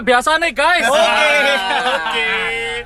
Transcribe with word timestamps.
guys 0.00 0.06
kayak 0.06 0.06
biasa 0.06 0.30
nih 0.40 0.52
guys. 0.52 0.86
Oke. 0.86 1.04
Oke. 1.90 2.28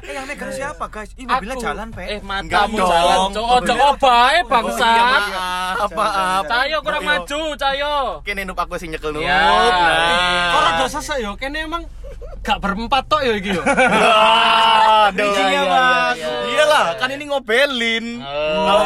Eh 0.04 0.12
yang 0.12 0.26
negar 0.26 0.50
siapa 0.50 0.84
guys? 0.90 1.10
Ini 1.14 1.24
mobilnya 1.24 1.56
jalan, 1.56 1.88
Pe. 1.88 2.02
Eh 2.04 2.20
matamu 2.20 2.74
dong. 2.76 2.90
jalan. 2.90 3.18
Cok, 3.30 3.46
ojo 3.56 3.74
obae 3.88 4.38
bangsat. 4.44 5.22
Maaf, 5.30 5.90
maaf. 5.90 6.42
Cayo 6.44 6.78
kurang 6.82 7.02
maju, 7.02 7.40
Cayo. 7.56 7.96
Kene 8.20 8.42
nup 8.44 8.58
aku 8.58 8.74
sing 8.76 8.90
nyekel 8.90 9.14
nup. 9.14 9.22
Ya. 9.22 9.38
Kalau 9.38 10.60
Nah. 10.60 10.74
udah 10.76 10.88
selesai 10.90 11.18
yo, 11.22 11.32
kene 11.34 11.64
emang 11.64 11.82
gak 12.44 12.60
berempat 12.60 13.08
tok 13.08 13.24
ya 13.24 13.32
iki 13.34 13.56
yo. 13.56 13.62
Aduh. 15.08 15.32
Iya, 15.32 15.44
iya, 15.48 15.62
Mas. 15.64 16.16
iya, 16.16 16.28
iya. 16.28 16.52
Iyalah, 16.54 16.86
kan 17.00 17.08
ini 17.08 17.24
ngobelin. 17.28 18.20
Oh. 18.20 18.64
Kalau 18.64 18.82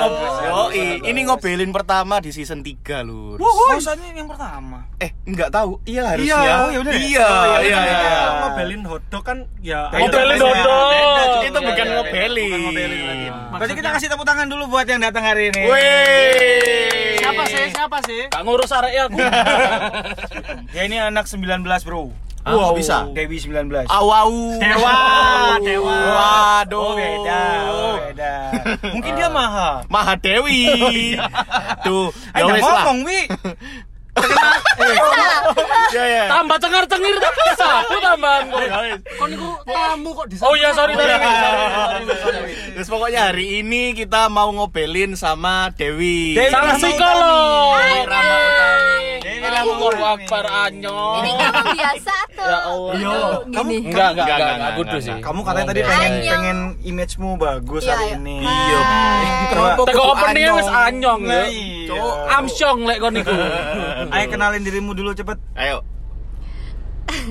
Yoi, 0.48 1.03
ini 1.03 1.21
ngobelin 1.27 1.71
pertama 1.71 2.23
di 2.23 2.31
season 2.31 2.62
3, 2.62 3.03
Lur. 3.03 3.39
Maksudnya 3.39 4.15
yang 4.15 4.31
pertama. 4.31 4.87
Eh, 4.98 5.11
enggak 5.27 5.51
tahu. 5.51 5.83
Iya 5.83 6.03
harusnya. 6.15 6.39
Iya. 6.39 6.55
Oh, 6.55 6.69
ya 6.71 6.79
udah 6.81 6.93
ya. 6.95 7.03
Iya, 7.03 7.29
iya, 7.62 7.79
iya. 7.83 8.23
Ngobelin 8.47 8.83
hotdog 8.87 9.23
kan 9.23 9.39
ya 9.59 9.91
Ngobelin 9.91 10.39
hotdog. 10.39 10.91
Cuk. 11.19 11.43
Itu 11.43 11.59
Iya, 11.59 11.67
bukan 11.67 11.87
iya, 11.87 11.91
iya. 11.91 11.97
ngobelin. 11.98 13.31
Berarti 13.59 13.75
kita 13.75 13.89
kasih 13.91 14.06
tepuk 14.09 14.27
tangan 14.27 14.47
dulu 14.47 14.65
buat 14.70 14.87
yang 14.87 15.03
datang 15.03 15.27
hari 15.27 15.50
ini. 15.50 15.62
Wih. 15.67 17.19
Siapa 17.19 17.43
sih? 17.47 17.65
Siapa 17.75 17.98
sih? 18.06 18.22
Gak 18.31 18.43
ngurus 18.47 18.70
arek 18.70 18.93
aku. 19.06 19.19
Ya 20.77 20.84
ini 20.84 21.00
anak 21.00 21.25
19, 21.27 21.43
Bro. 21.83 22.12
Wow, 22.44 22.72
bisa. 22.72 23.05
Dewi 23.11 23.36
19. 23.36 23.86
Awau. 23.86 24.33
Dewa, 24.56 24.94
Dewa. 25.61 25.97
Waduh. 26.08 26.81
Oh 26.81 26.92
beda, 26.94 27.41
oh 27.69 27.94
beda. 28.00 28.33
Mungkin 28.94 29.12
dia 29.14 29.28
maha. 29.28 29.84
Maha 29.86 30.14
Dewi. 30.17 30.64
Tuh, 31.86 32.09
ya 32.33 32.41
Ayo 32.41 32.44
wes 32.50 32.62
lah. 32.62 32.84
ngomong, 32.84 32.98
Wi. 33.05 33.20
Ya 35.89 36.05
ya. 36.05 36.25
Tambah 36.28 36.59
cengar-cengir 36.59 37.16
tak 37.16 37.33
bisa. 37.33 37.69
Aku 37.81 37.97
tambahan 37.98 38.50
kok. 38.50 38.61
Kon 39.16 39.28
niku 39.31 39.48
tamu 39.64 40.11
kok 40.12 40.27
di 40.27 40.36
Oh 40.39 40.53
iya 40.53 40.75
sorry 40.75 40.92
sorry. 40.92 41.16
sorry, 41.16 41.25
sorry, 41.25 42.05
sorry. 42.19 42.53
Terus 42.75 42.89
pokoknya 42.89 43.31
hari 43.31 43.62
ini 43.62 43.94
kita 43.94 44.28
mau 44.28 44.50
ngobelin 44.50 45.14
sama 45.14 45.70
Dewi. 45.72 46.34
Dewi. 46.34 46.50
Sang 46.50 46.77
psikolog. 46.77 47.78
Rama 48.05 48.36
Utami. 48.36 49.17
Dewi 49.29 49.45
Allahu 49.45 49.69
Rama 49.69 49.89
Utami. 49.89 50.25
Akbar 50.25 50.45
anyong. 50.65 51.17
Ini 51.21 51.31
ngomong 51.37 51.67
biasa 51.77 52.15
tuh. 52.33 52.48
Ya 52.48 52.59
Allah. 52.65 52.93
Gini. 52.95 53.05
Enggak, 53.05 53.61
enggak, 53.69 53.77
Enggak, 53.84 54.09
enggak, 54.09 54.39
enggak, 54.39 54.57
enggak, 54.57 54.73
enggak, 54.81 55.01
sih. 55.05 55.15
Kamu 55.21 55.41
katanya 55.45 55.67
tadi 55.69 55.81
pengen 55.84 56.12
pengen 56.25 56.59
image-mu 56.81 57.31
bagus 57.37 57.83
Iya, 57.84 57.93
hari 57.93 58.06
iya. 58.09 58.17
ini. 58.17 58.37
Iya. 58.41 58.81
Teko 59.84 60.03
openingnya 60.17 60.53
wis 60.56 60.71
anyong 60.71 61.21
ya. 61.29 61.43
Iya. 61.45 61.87
Cuk, 61.89 62.15
amsyong 62.33 62.79
lek 62.89 62.99
kon 63.01 63.12
niku. 63.12 63.33
Ayo 64.17 64.25
kenalin 64.29 64.62
dirimu 64.65 64.93
dulu 64.97 65.12
cepet. 65.12 65.37
Ayo. 65.55 65.84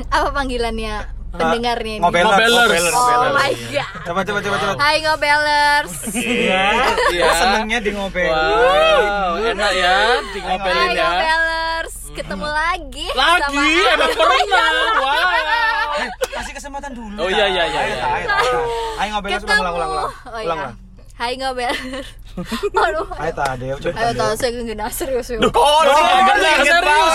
Apa 0.09 0.29
panggilannya 0.33 1.05
pendengarnya 1.29 1.93
ini? 1.97 2.01
Ngobelers. 2.01 2.49
Ngobelers. 2.49 2.95
Oh 2.97 3.29
my 3.29 3.53
god. 3.69 3.89
Coba 4.09 4.21
coba 4.25 4.39
coba 4.41 4.55
coba. 4.57 4.73
Hai 4.81 4.97
ngobelers. 5.05 5.93
Iya. 6.13 6.65
Iya. 7.13 7.23
Oh, 7.25 7.33
senengnya 7.37 7.77
di 7.77 7.91
ngobel. 7.93 8.31
Wow, 8.33 9.31
enak 9.45 9.71
ya 9.73 9.97
di 10.33 10.39
ngobelin 10.41 10.89
ya. 10.93 11.05
ngobelers. 11.05 11.76
Ketemu 12.17 12.47
lagi. 12.49 13.07
Lagi 13.13 13.41
sama 13.45 13.61
emang 13.93 14.09
aku. 14.09 14.21
pernah. 14.25 14.71
Wow. 15.07 16.05
Kasih 16.33 16.53
kesempatan 16.53 16.91
dulu. 16.93 17.17
Oh, 17.25 17.29
iya, 17.29 17.45
iya, 17.49 17.63
iya, 17.69 17.79
Ayo, 17.81 17.89
iya. 17.89 17.97
Ta, 17.97 18.07
ayo, 18.13 18.25
Ta, 18.25 18.35
ayo. 18.37 18.59
Ayo 18.97 19.09
ngobelers 19.17 19.43
ulang 19.45 19.61
ulang 19.61 19.73
ulang 19.73 20.11
ulang. 20.45 20.86
Oh. 21.17 21.25
Hai 21.25 21.33
ngobelers. 21.33 22.05
Aduh. 22.85 23.09
Ayo 23.17 23.33
ta, 23.33 23.57
Dew 23.57 23.73
coba. 23.81 23.97
Ayo 23.97 24.13
tahu 24.13 24.33
saya 24.37 24.53
nggak 24.53 24.93
serius. 24.93 25.33
yuk. 25.33 25.49
Oh, 25.49 25.81
enggak, 25.81 26.61
serius. 26.61 27.13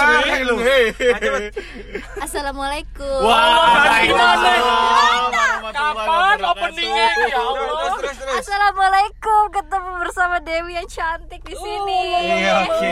Assalamualaikum. 2.19 3.23
Wah, 3.23 4.03
gimana? 4.03 4.51
Waalaikumsalam 4.59 5.71
Kapan 5.71 6.37
openingnya 6.43 7.11
ya 7.31 7.39
Allah? 7.39 7.95
Assalamualaikum. 8.43 9.43
Ketemu 9.55 9.91
bersama 10.03 10.43
Dewi 10.43 10.75
yang 10.75 10.89
cantik 10.91 11.47
di 11.47 11.55
sini. 11.55 12.03
Iya, 12.43 12.53
oke. 12.67 12.91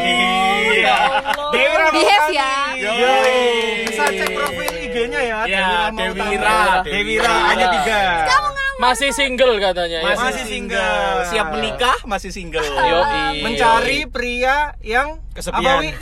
Ya 0.78 0.94
Allah. 0.94 1.50
Dewi 1.50 1.74
Behave 1.98 2.30
ya. 2.30 2.54
Bisa 3.90 4.06
cek 4.06 4.30
profil 4.30 4.70
IG-nya 4.78 5.20
ya. 5.26 5.38
Ya, 5.50 5.90
Dewi. 5.90 6.22
Ira. 6.38 6.86
Dewi 6.86 7.18
Ira 7.18 7.34
hanya 7.50 7.66
tiga. 7.74 7.98
Kamu. 8.30 8.59
Masih 8.80 9.12
single 9.12 9.60
katanya 9.60 9.98
ya. 10.00 10.16
Masih 10.16 10.44
single. 10.48 11.28
Siap 11.28 11.46
menikah, 11.52 11.96
masih 12.08 12.32
single. 12.32 12.64
Yoi. 12.64 13.44
Mencari 13.44 14.08
pria 14.08 14.72
yang 14.80 15.20
Kesepian. 15.36 15.92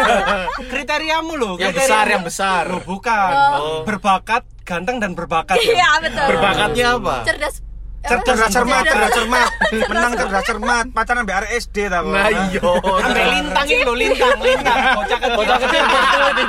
Kriteriamu 0.72 1.34
loh. 1.34 1.54
Yang 1.58 1.74
kriteria- 1.74 1.90
besar, 1.90 2.04
yang 2.06 2.22
besar. 2.22 2.62
Loh, 2.70 2.82
bukan. 2.82 3.32
Oh. 3.58 3.82
Berbakat, 3.82 4.46
ganteng 4.62 5.02
dan 5.02 5.18
berbakat. 5.18 5.58
ya. 5.58 5.74
Iya 5.74 5.90
betul. 6.00 6.26
Berbakatnya 6.30 6.86
apa? 6.94 7.16
Cerdas. 7.26 7.54
Cerdas 8.02 8.50
cermat, 8.50 8.82
cerdas 8.82 9.12
cermat. 9.14 9.50
Menang 9.86 10.12
cerdas 10.18 10.42
cermat. 10.42 10.86
Pacaran 10.90 11.22
BR 11.22 11.46
SD 11.54 11.86
tau. 11.86 12.10
Nah, 12.10 12.26
iya. 12.50 12.70
Sampai 12.98 13.26
lintang 13.30 13.66
ini 13.66 13.82
loh, 13.82 13.94
lintang, 13.94 14.38
lintang. 14.38 14.78
Bocah 14.94 15.18
kecil. 15.18 15.38
Bocah 15.38 15.58
kecil 15.58 15.82
betul 15.86 16.26
di 16.34 16.44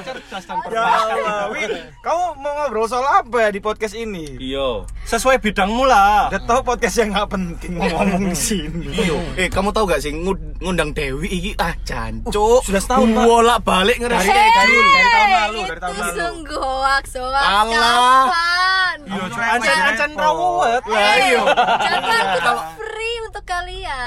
berbakat. 0.00 1.46
Wi, 1.50 1.62
kamu 1.98 2.22
mau 2.36 2.52
ngobrol 2.56 2.86
soal 2.86 3.04
apa 3.04 3.36
ya 3.40 3.50
di 3.50 3.58
podcast 3.58 3.94
ini? 3.94 4.36
Iya. 4.36 4.84
Sesuai 5.04 5.38
bidangmu 5.38 5.82
lah. 5.82 6.28
Udah 6.28 6.42
tahu 6.44 6.60
podcast 6.64 6.96
yang 6.96 7.10
nggak 7.10 7.28
penting 7.28 7.72
mau 7.74 7.88
ngomong 7.88 8.28
di 8.28 8.36
sini. 8.36 8.86
Iya. 8.88 9.18
Eh, 9.36 9.48
kamu 9.48 9.70
tahu 9.70 9.84
gak 9.86 10.00
sih 10.00 10.12
ngund- 10.12 10.58
ngundang 10.58 10.90
Dewi 10.90 11.28
iki 11.28 11.50
ah 11.56 11.72
jancuk. 11.82 12.60
sudah 12.62 12.78
setahun, 12.78 13.08
Pak. 13.08 13.24
Bolak 13.24 13.58
balik 13.62 13.96
ngeres 13.98 14.18
Dari- 14.18 14.28
kayak 14.28 14.52
dari- 14.54 14.76
dari 14.78 15.08
tahun 15.08 15.30
lalu, 15.30 15.60
dari 15.64 15.80
tahun 15.80 15.92
Itu 15.92 16.02
lalu. 16.02 16.18
sungguh 16.18 16.60
hoax, 16.60 17.04
hoax. 17.14 17.34
Alah. 17.40 18.24
Kapan? 18.28 18.96
Iya. 19.08 19.22
Ancan 19.48 19.76
ancan 19.86 20.10
rawat. 20.14 20.82
Lah 20.84 21.14
iya. 21.16 21.42
Jangan 21.78 22.02
kita 22.34 22.52
free 22.76 23.16
untuk 23.24 23.44
kalian. 23.44 24.04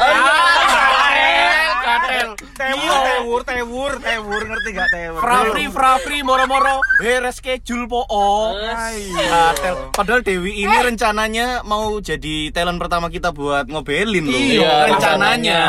Katel, 1.81 2.27
katel. 2.37 2.49
Tewur, 2.53 2.93
tewur, 3.01 3.41
tewur, 3.41 3.91
tewur, 3.99 4.41
ngerti 4.43 4.69
gak 4.71 4.89
tewur? 4.91 5.19
Frafri, 5.19 5.65
frafri, 5.81 6.21
moro-moro, 6.21 6.77
beres 6.95 7.35
schedule 7.35 7.89
po. 7.89 8.05
Katel. 8.05 9.89
Padahal 9.89 10.21
Dewi 10.21 10.61
ini 10.61 10.77
rencananya 10.77 11.65
mau 11.65 11.97
jadi 11.97 12.53
talent 12.53 12.77
pertama 12.77 13.09
kita 13.09 13.33
buat 13.33 13.65
ngobelin 13.65 14.21
loh. 14.23 14.37
Iya, 14.37 14.73
rencananya. 14.87 15.59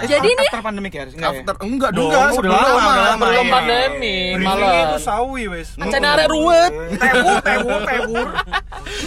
Eh, 0.00 0.08
Jadi 0.08 0.28
nih- 0.30 0.48
after 0.48 0.64
pandemic 0.64 0.92
ya? 0.92 1.04
Enggak 1.04 1.20
ya? 1.30 1.40
After 1.44 1.56
enggak 1.60 1.90
dong, 1.92 2.08
Enggak, 2.08 2.28
sudah 2.32 2.48
lama, 2.48 2.64
sebelum 2.64 2.80
udah 2.80 3.04
lama, 3.04 3.20
Belum 3.22 3.44
iya. 3.44 3.52
pandemi 3.52 4.16
Briefingnya 4.32 4.72
itu 4.72 4.88
malah. 4.88 4.98
sawi 4.98 5.42
wes. 5.46 5.68
Ancen 5.76 6.02
arek 6.02 6.26
ruwet. 6.26 6.72
Tewur, 7.04 7.36
tewur, 7.42 7.80
tewur. 7.84 8.26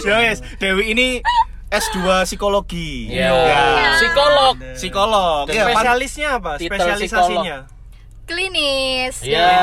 Ya 0.04 0.16
wes, 0.22 0.38
Dewi 0.56 0.84
ini 0.88 1.06
S2 1.66 1.98
psikologi. 2.22 3.10
Iya. 3.10 3.34
Ya. 3.34 3.62
Psikolog. 3.98 4.54
Psikolog. 4.78 5.44
Ya, 5.48 5.66
pan- 5.66 5.74
Spesialisnya 5.74 6.28
apa? 6.38 6.50
Spesialisasinya. 6.56 7.56
Klinis. 8.26 9.22
Iya. 9.22 9.54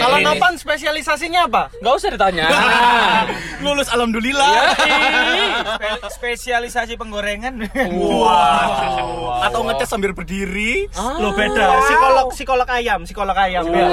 Kalau 0.00 0.16
Ini. 0.16 0.26
Nopan 0.26 0.52
spesialisasinya 0.54 1.48
apa? 1.48 1.72
Enggak 1.80 1.94
usah 1.96 2.10
ditanya. 2.12 2.44
lulus 3.64 3.88
alhamdulillah. 3.88 4.76
Spe- 5.66 6.04
spesialisasi 6.12 6.94
penggorengan. 6.94 7.56
Wow. 7.90 9.40
Atau 9.42 9.64
ngetes 9.64 9.88
sambil 9.88 10.12
berdiri. 10.12 10.92
Lo 11.16 11.32
beda. 11.32 11.80
Psikolog 11.82 12.26
psikolog 12.30 12.68
ayam, 12.68 13.00
psikolog 13.02 13.34
ayam. 13.34 13.64
Ya. 13.66 13.88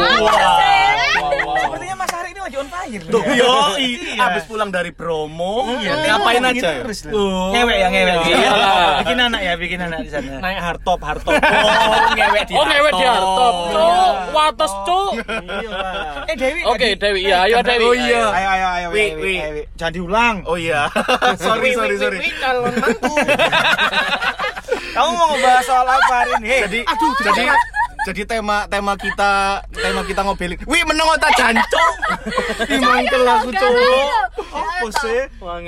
Sepertinya 1.57 1.95
Mas 1.97 2.11
Hari 2.11 2.29
ini 2.29 2.41
lagi 2.41 2.57
on 2.57 2.67
fire. 2.67 3.03
Tuh, 3.07 3.23
yo, 3.29 3.53
Iya. 3.77 4.23
abis 4.27 4.43
pulang 4.45 4.67
dari 4.67 4.91
Bromo, 4.91 5.69
Iya, 5.77 5.95
ngapain 6.11 6.43
aja? 6.43 6.81
terus 6.81 6.99
ya? 7.01 7.13
lah. 7.13 7.49
Ngewek 7.53 7.77
ya 7.77 7.87
ngewek. 7.87 8.15
Anak 9.27 9.41
ya, 9.43 9.53
bikin 9.59 9.79
anak 9.83 9.99
di 10.07 10.09
sana. 10.09 10.39
Naik 10.39 10.59
hardtop, 10.63 10.99
hardtop. 11.03 11.35
Oh, 11.67 12.15
ngewek 12.15 12.43
di 12.47 12.53
Oh 12.55 12.63
ngewek 12.63 12.93
di 12.95 13.03
hartop. 13.03 13.55
Cuk, 13.75 14.15
wates 14.31 14.73
cuk. 14.87 15.11
Iya. 15.27 15.79
Eh 16.31 16.35
Dewi. 16.39 16.61
Oke, 16.63 16.87
Dewi. 16.95 17.19
Iya, 17.27 17.37
ayo 17.43 17.55
Dewi. 17.59 17.83
Oh, 17.83 17.95
iya. 17.95 18.23
Ayo 18.31 18.47
ayo 18.47 18.67
ayo. 18.71 18.87
Wi, 18.95 18.95
Wi, 18.95 19.03
wi. 19.11 19.35
Wi, 19.35 19.49
Wi. 19.51 19.63
Jangan 19.75 19.93
diulang. 19.93 20.35
Oh 20.47 20.55
iya. 20.55 20.87
sorry, 21.43 21.75
sorry, 21.75 21.95
sorry. 21.99 22.19
calon 22.39 22.71
mantu. 22.79 23.13
Kamu 24.95 25.09
mau 25.13 25.27
ngebahas 25.35 25.63
soal 25.67 25.85
apa 25.85 26.13
hari 26.25 26.31
ini? 26.41 26.55
Jadi, 26.65 26.79
jadi 27.21 27.43
jadi 28.07 28.21
tema 28.23 28.63
tema 28.71 28.93
kita 28.95 29.61
tema 29.75 30.01
kita 30.07 30.23
ngobelin. 30.23 30.57
Wih, 30.63 30.83
meneng 30.87 31.07
otak 31.11 31.35
jancok. 31.35 31.91
Dimangkel 32.65 33.23
aku, 33.27 33.49
Jangan, 33.51 33.61
cowok. 33.61 34.09
apa 34.55 34.87
sih? 35.03 35.19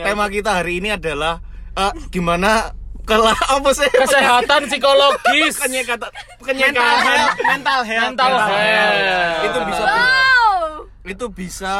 Tema 0.07 0.25
kita 0.31 0.49
hari 0.63 0.79
ini 0.79 0.95
adalah 0.95 1.43
eh, 1.75 1.91
gimana 2.07 2.78
kelah 3.09 3.39
apa 3.49 3.69
sih? 3.73 3.89
Kesehatan 3.89 4.69
psikologis. 4.69 5.57
Kenyekatan 5.57 6.09
Mental 6.45 6.95
health, 7.01 7.37
mental 7.41 7.79
health. 7.81 8.05
Mental 8.13 8.33
health. 8.37 9.45
Itu 9.49 9.59
bisa 9.65 9.83
Wow. 9.83 10.63
itu 11.09 11.25
bisa 11.33 11.75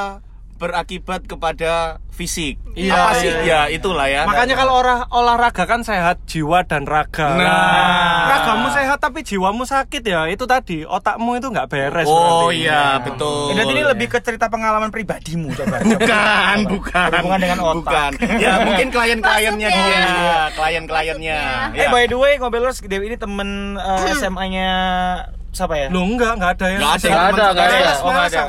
berakibat 0.60 1.24
kepada 1.24 1.98
fisik. 2.12 2.60
Iya, 2.76 2.92
Apa 2.92 3.12
sih? 3.16 3.32
iya, 3.32 3.40
Ya, 3.42 3.60
itulah 3.72 4.06
ya. 4.06 4.28
Makanya 4.28 4.54
kalau 4.54 4.76
olah, 4.76 5.08
olahraga 5.10 5.64
kan 5.64 5.82
sehat 5.82 6.20
jiwa 6.28 6.68
dan 6.68 6.84
raga. 6.84 7.32
Nah. 7.32 8.28
ragamu 8.30 8.68
sehat 8.70 9.00
tapi 9.00 9.24
jiwamu 9.24 9.64
sakit 9.64 10.04
ya. 10.04 10.28
Itu 10.28 10.44
tadi 10.44 10.84
otakmu 10.84 11.40
itu 11.40 11.48
nggak 11.48 11.66
beres. 11.66 12.06
Oh 12.06 12.52
berarti. 12.52 12.60
iya, 12.62 13.00
betul. 13.00 13.56
Berarti 13.56 13.72
ini 13.72 13.84
lebih 13.88 14.08
ke 14.10 14.20
cerita 14.20 14.46
pengalaman 14.46 14.92
pribadimu 14.92 15.56
coba. 15.56 15.80
bukan, 15.96 16.58
bukan. 16.68 17.08
Berhubungan 17.10 17.40
dengan 17.40 17.60
otak. 17.64 18.12
Bukan. 18.14 18.38
Ya, 18.38 18.54
mungkin 18.68 18.88
klien-kliennya 18.92 19.70
dia, 19.72 20.04
klien-kliennya. 20.54 21.40
Eh 21.72 21.80
Ya. 21.80 21.88
by 21.88 22.04
the 22.04 22.20
way, 22.20 22.36
Ngobelers 22.36 22.84
Dewi 22.84 23.08
ini 23.08 23.18
temen 23.18 23.80
eh, 23.80 24.12
SMA-nya 24.14 24.70
siapa 25.50 25.74
ya? 25.76 25.88
Lu 25.90 26.06
enggak, 26.06 26.38
enggak 26.38 26.52
ada 26.58 26.68
ya. 26.70 26.78
Nggak 26.78 26.94
ada, 26.94 27.10
Nggak 27.10 27.26
ada, 27.26 27.46
nggak 27.54 27.66
ada. 27.66 27.94
Oh, 28.00 28.12
nggak 28.12 28.28
ada. 28.30 28.42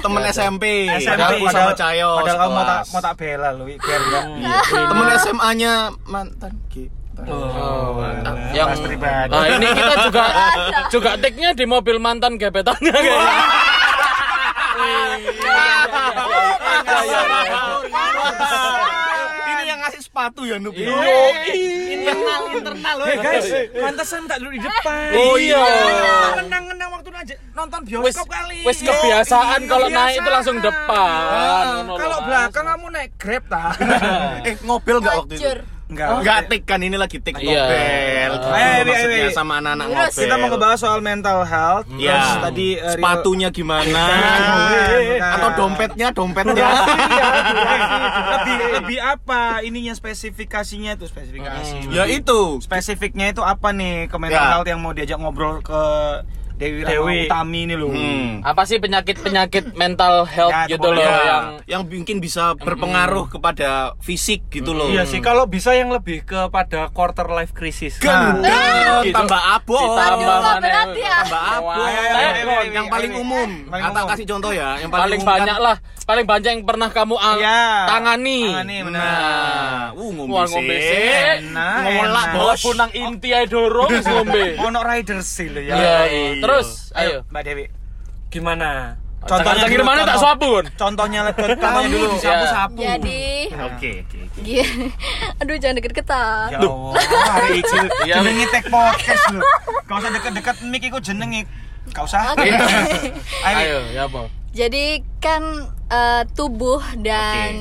Temen 0.00 0.22
SMP. 0.30 0.64
SMP 0.98 1.32
sama 1.50 1.72
Cayo. 1.74 2.10
Padahal 2.22 2.38
kamu 2.38 2.54
mau 2.54 2.64
tak 2.64 2.80
mau 2.90 3.00
tak 3.02 3.14
bela 3.18 3.48
lu 3.54 3.64
biar 3.66 4.00
enggak. 4.06 4.24
Temen 4.70 5.06
SMA-nya 5.18 5.72
mantan 6.06 6.52
kita. 6.70 7.22
Oh, 7.28 8.00
Yang 8.56 8.66
Bahas 8.72 8.80
pribadi. 8.80 9.32
Nah, 9.34 9.44
ini 9.50 9.66
kita 9.76 9.94
juga 10.08 10.24
juga 10.88 11.10
take-nya 11.20 11.50
di 11.52 11.64
mobil 11.68 12.00
mantan 12.00 12.40
gebetannya 12.40 12.94
kayaknya. 12.94 13.44
Yang 14.80 15.20
ngasih 18.40 18.99
sepatu 20.00 20.42
ya, 20.42 20.56
Nup. 20.56 20.72
ya? 20.72 20.88
internal 21.90 22.40
internal 22.50 22.94
loh 22.96 23.06
guys. 23.14 23.46
Pantesan 23.70 24.24
tak 24.24 24.40
duduk 24.40 24.56
di 24.56 24.60
depan. 24.60 25.10
Oh 25.14 25.36
iya. 25.36 25.62
Ngenang-ngenang 26.36 26.90
waktu 26.90 27.08
aja 27.12 27.34
nonton 27.52 27.80
Wis 27.84 27.90
bioskop 28.16 28.28
kali. 28.28 28.58
wis 28.64 28.78
kebiasaan 28.80 29.60
kalau 29.68 29.86
naik 29.86 30.16
itu 30.18 30.30
langsung 30.30 30.56
depan. 30.58 31.84
Ngono 31.84 31.94
Kalau 31.96 32.18
belakang 32.24 32.66
kamu 32.66 32.86
naik 32.90 33.10
Grab 33.16 33.44
ta? 33.46 33.64
Eh, 34.48 34.56
ngobel 34.64 34.96
nggak 34.98 35.14
waktu 35.20 35.34
itu? 35.36 35.50
Enggak. 35.90 36.08
Enggak 36.16 36.38
tik 36.46 36.62
kan 36.64 36.78
ini 36.78 36.94
lagi 36.94 37.18
tik 37.18 37.34
Iya. 37.34 37.42
ngobel. 37.42 38.30
Ayo, 38.30 38.54
ayo, 38.54 38.82
Maksudnya 38.86 39.18
ayo. 39.20 39.30
sama 39.30 39.52
anak-anak 39.58 39.86
ngobel. 39.88 40.08
Kita 40.14 40.34
mau 40.36 40.48
ngebahas 40.48 40.78
soal 40.78 41.00
mental 41.00 41.38
health. 41.42 41.86
Ya, 41.96 42.14
Terus 42.14 42.30
tadi 42.40 42.66
eh, 42.70 42.78
Rio- 42.78 42.92
sepatunya 42.94 43.48
gimana? 43.50 44.02
Bukan. 44.06 45.20
Atau 45.20 45.50
dompetnya, 45.56 46.08
dompetnya. 46.10 46.68
lebih 48.32 48.54
lebih 48.72 48.98
apa 49.00 49.40
ininya 49.60 49.92
spesifikasinya 49.92 50.94
itu 50.94 51.04
spesifikasi. 51.04 51.90
ya 51.90 52.06
itu. 52.06 52.60
Spesifiknya 52.60 53.26
itu 53.28 53.42
apa 53.42 53.70
nih 53.70 54.06
ke 54.06 54.16
mental 54.16 54.38
Ya. 54.38 54.50
health 54.52 54.68
yang 54.68 54.78
mau 54.78 54.92
diajak 54.92 55.18
ngobrol 55.18 55.58
ke 55.60 55.82
Dewi, 56.60 56.84
Dewi. 56.84 56.92
Dewi. 56.92 57.18
Utami 57.24 57.58
ini 57.64 57.74
loh. 57.74 57.88
Hmm. 57.88 58.44
Apa 58.44 58.68
sih 58.68 58.76
penyakit-penyakit 58.76 59.72
mental 59.72 60.28
health 60.28 60.52
Ya, 60.52 60.68
gitu 60.68 60.92
loh 60.92 61.00
pokoknya. 61.00 61.24
yang 61.24 61.44
yang 61.64 61.82
mungkin 61.82 62.20
bisa 62.20 62.52
berpengaruh 62.52 63.32
kepada 63.32 63.96
fisik 63.98 64.52
gitu 64.52 64.76
loh. 64.76 64.92
Iya 64.92 65.08
sih, 65.08 65.24
kalau 65.24 65.48
bisa 65.48 65.72
yang 65.72 65.88
lebih 65.88 66.20
kepada 66.22 66.92
quarter 66.92 67.32
life 67.32 67.56
crisis. 67.56 67.96
Gendeng, 67.96 69.08
gitu. 69.08 69.16
tambah 69.16 69.40
Aduh, 69.40 69.80
kok 70.20 70.36
mana 70.44 70.68
ya? 70.68 71.18
Tambah 71.24 71.42
ayo, 71.80 72.56
yang 72.68 72.86
paling 72.92 73.12
umum. 73.16 73.48
Paling 73.64 73.84
Atau 73.88 74.04
kasih 74.06 74.26
contoh 74.28 74.52
ya, 74.52 74.76
yang 74.76 74.90
paling 74.92 75.16
umum 75.16 75.24
kan- 75.24 75.38
banyak 75.40 75.58
lah, 75.58 75.76
paling 76.02 76.24
banyak 76.24 76.50
yang 76.52 76.64
pernah 76.64 76.88
kamu 76.88 77.14
ang- 77.14 77.38
Iya. 77.38 77.62
tangani. 77.86 78.40
Tangani, 78.46 78.76
benar. 78.82 79.00
Nah, 79.00 79.86
uh 79.92 80.10
ngombe 80.10 80.32
Wah, 80.32 80.44
ngombe. 80.44 80.74
Enak, 80.74 81.78
Ngolak. 81.80 82.26
Bos. 82.34 82.60
Punang 82.60 82.90
inti 82.92 83.28
ae 83.30 83.44
dorong 83.44 83.90
wis 83.94 84.06
ngombe. 84.06 84.42
Ono 84.58 84.78
rider 84.80 85.18
sih 85.20 85.46
lo 85.46 85.60
ya. 85.60 85.74
Iya, 85.74 85.96
iya. 86.06 86.30
Terus 86.38 86.68
ayo. 86.92 87.22
Mbak 87.26 87.42
Dewi. 87.42 87.64
Gimana? 88.28 88.98
Contohnya 89.20 89.68
dulu, 89.68 89.84
mana 89.84 90.08
tak 90.08 90.16
suapun? 90.16 90.64
Contohnya 90.74 91.20
contohnya 91.28 91.84
dulu. 91.86 92.16
Sapu-sapu. 92.16 92.80
Jadi, 92.80 93.52
Oke, 93.52 93.90
oke. 94.00 94.16
oke. 94.16 94.40
gini. 94.40 94.64
aduh 95.44 95.56
jangan 95.60 95.76
deket-deketan. 95.76 96.48
Ya 96.48 96.58
Allah, 96.58 96.92
hari 97.28 97.60
iki 97.60 97.76
Iya. 98.08 98.14
jenenge 98.16 98.44
tek 98.48 98.64
podcast 98.66 99.24
lho. 99.28 99.44
Gak 99.84 99.96
usah 100.00 100.10
deket-deket 100.10 100.56
mic 100.64 100.82
iku 100.82 100.98
jenenge. 100.98 101.44
Gak 101.92 102.08
usah. 102.08 102.32
Ayo, 103.44 103.78
ya 103.92 104.08
apa? 104.08 104.24
Jadi 104.50 105.04
kan 105.20 105.68
eh, 105.90 106.22
tubuh 106.32 106.80
dan 106.96 107.52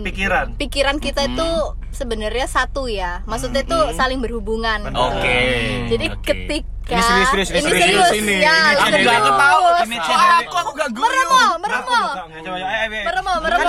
Pikiran. 0.00 0.54
pikiran 0.54 0.96
kita 0.96 1.26
itu 1.26 1.48
sebenarnya 1.90 2.46
satu 2.46 2.86
ya. 2.86 3.20
Maksudnya 3.24 3.60
itu 3.60 3.76
saling 3.92 4.18
berhubungan. 4.18 4.84
gitu. 4.84 4.94
Oke. 4.94 5.38
Jadi 5.88 6.06
Oke. 6.08 6.22
ketika 6.22 6.90
Ini 6.90 7.02
serius, 7.02 7.28
serius, 7.28 7.48
ini 7.50 7.60
serius, 7.60 7.82
serius, 7.82 8.10
ini. 8.14 8.34
ya, 8.38 8.48
Ini 8.48 8.54
serius. 8.54 8.80
ada 8.80 8.98
nggak 8.98 9.20
ketawa, 9.20 9.70
Ini 9.78 9.96
channel 9.98 10.30
aku 10.38 10.54
aku 10.54 10.70
gak 10.74 10.90
guyu. 10.90 11.04
Meremo, 11.04 11.40
meremo, 11.58 11.58
meremo, 11.58 12.00
Kan 12.14 12.26
meremo 13.02 13.30
nggak. 13.34 13.42
Meremo 13.42 13.68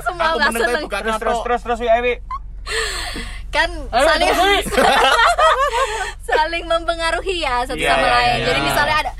semua 0.00 0.24
Aku 0.24 0.36
nggak 0.38 0.52
seneng. 0.52 0.82
Terus 0.88 1.16
terus 1.18 1.38
terus 1.40 1.60
terus 1.62 1.78
ayo 1.80 1.90
ayo. 1.92 2.14
Kan 3.50 3.70
Ayo, 3.90 4.06
saling 4.06 4.30
saling 6.24 6.64
mempengaruhi 6.64 7.42
ya 7.42 7.62
satu 7.62 7.76
Iya, 7.76 7.90
sama 7.90 8.00
iya, 8.00 8.10
lain. 8.14 8.32
iya. 8.32 8.46
Jadi 8.46 8.60
misalnya 8.62 8.96
ada 8.96 9.10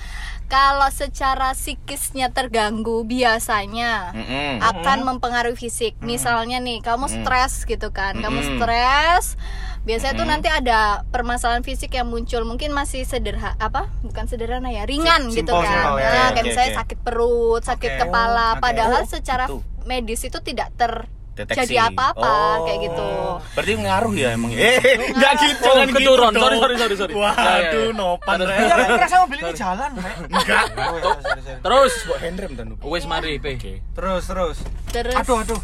kalau 0.50 0.90
secara 0.90 1.54
psikisnya 1.54 2.34
terganggu 2.34 3.06
biasanya 3.06 4.10
Mm-mm. 4.10 4.58
akan 4.58 4.98
mempengaruhi 5.06 5.54
fisik. 5.54 5.94
Misalnya 6.02 6.58
nih, 6.58 6.82
kamu 6.82 7.06
stres 7.06 7.62
gitu 7.64 7.94
kan. 7.94 8.18
Kamu 8.18 8.58
stres 8.58 9.38
biasanya 9.80 10.12
tuh 10.12 10.28
nanti 10.28 10.48
ada 10.52 11.08
permasalahan 11.08 11.64
fisik 11.64 11.96
yang 11.96 12.04
muncul 12.04 12.44
mungkin 12.44 12.68
masih 12.68 13.08
sederhana 13.08 13.56
apa 13.56 13.88
bukan 14.04 14.28
sederhana 14.28 14.68
ya 14.68 14.84
ringan 14.84 15.32
Sim- 15.32 15.40
gitu 15.40 15.56
simple, 15.56 15.64
kan 15.64 15.72
simple, 15.72 15.96
ya. 15.96 16.04
Nah, 16.04 16.04
Oke, 16.04 16.12
kayak 16.12 16.28
oke, 16.36 16.40
misalnya 16.44 16.72
sakit 16.84 16.98
perut 17.00 17.62
sakit 17.64 17.92
Oke. 17.96 18.00
kepala 18.04 18.46
padahal 18.60 19.00
Oh, 19.00 19.08
secara 19.08 19.48
gitu. 19.48 19.64
medis 19.88 20.20
itu 20.20 20.36
tidak 20.44 20.68
ter 20.76 21.08
Deteksi. 21.40 21.60
jadi 21.62 21.76
apa-apa 21.86 22.30
Oh. 22.30 22.56
kayak 22.62 22.78
gitu 22.82 23.08
Berarti 23.50 23.72
ngaruh 23.74 24.12
ya 24.14 24.28
emang. 24.32 24.50
Eh, 24.52 24.78
enggak 25.08 25.32
gitu. 25.40 25.62
Oh, 25.62 25.74
jangan 25.74 25.88
gitu 25.88 25.98
keturun. 25.98 26.30
dong. 26.30 26.42
Sorry, 26.42 26.56
sorry, 26.56 26.74
sorry, 26.76 26.94
sorry. 26.96 27.12
Ya, 27.12 27.20
ya, 27.20 27.34
Waduh, 27.40 27.82
ya. 27.82 27.92
nopan. 27.92 28.36
Sorry, 28.36 28.46
Rek. 28.46 28.58
sorry. 28.60 28.82
Ya 28.82 28.88
ngerasa 28.90 29.16
mobil 29.18 29.38
ini 29.38 29.52
jalan. 29.54 29.90
Enggak. 30.28 30.64
Oh, 30.70 30.96
iya. 30.96 31.54
Terus 31.58 31.92
handrem 32.16 32.52
dan 32.54 32.66
wis 32.80 33.04
mari, 33.04 33.32
Pe. 33.36 33.52
Terus 33.90 34.22
terus. 34.24 34.56
terus 34.88 35.14
Aduh 35.16 35.38
aduh. 35.38 35.60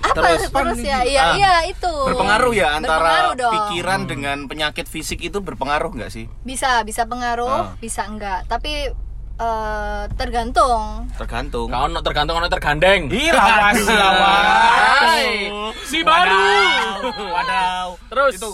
apa 0.00 0.16
terus. 0.16 0.48
terus, 0.48 0.80
ya 0.80 1.04
iya 1.04 1.22
Ah. 1.22 1.32
iya 1.34 1.54
itu 1.66 1.92
Berpengaruh 1.92 2.52
ya 2.52 2.72
Berpengaruh 2.72 2.96
antara 3.28 3.36
dong. 3.36 3.52
pikiran 3.52 4.00
dengan 4.06 4.38
penyakit 4.46 4.86
fisik 4.86 5.20
itu 5.20 5.38
berpengaruh 5.38 5.92
nggak 5.92 6.08
sih? 6.08 6.24
bisa 6.40 6.80
bisa 6.82 7.04
pengaruh 7.04 7.68
Ah. 7.68 7.76
bisa 7.76 8.04
enggak 8.04 8.46
tapi 8.46 8.88
eh, 9.40 10.02
tergantung 10.14 11.08
Tergantung. 11.16 11.66
Kau 11.68 11.84
ono 11.84 12.00
tergantung 12.00 12.36
ono 12.36 12.48
tergandeng. 12.48 13.08
Ih, 13.08 13.32
lawas 13.32 13.76
si 15.84 16.00
baru. 16.00 16.40
Wadaw. 17.12 17.88
Terus 18.08 18.34
Itu 18.36 18.50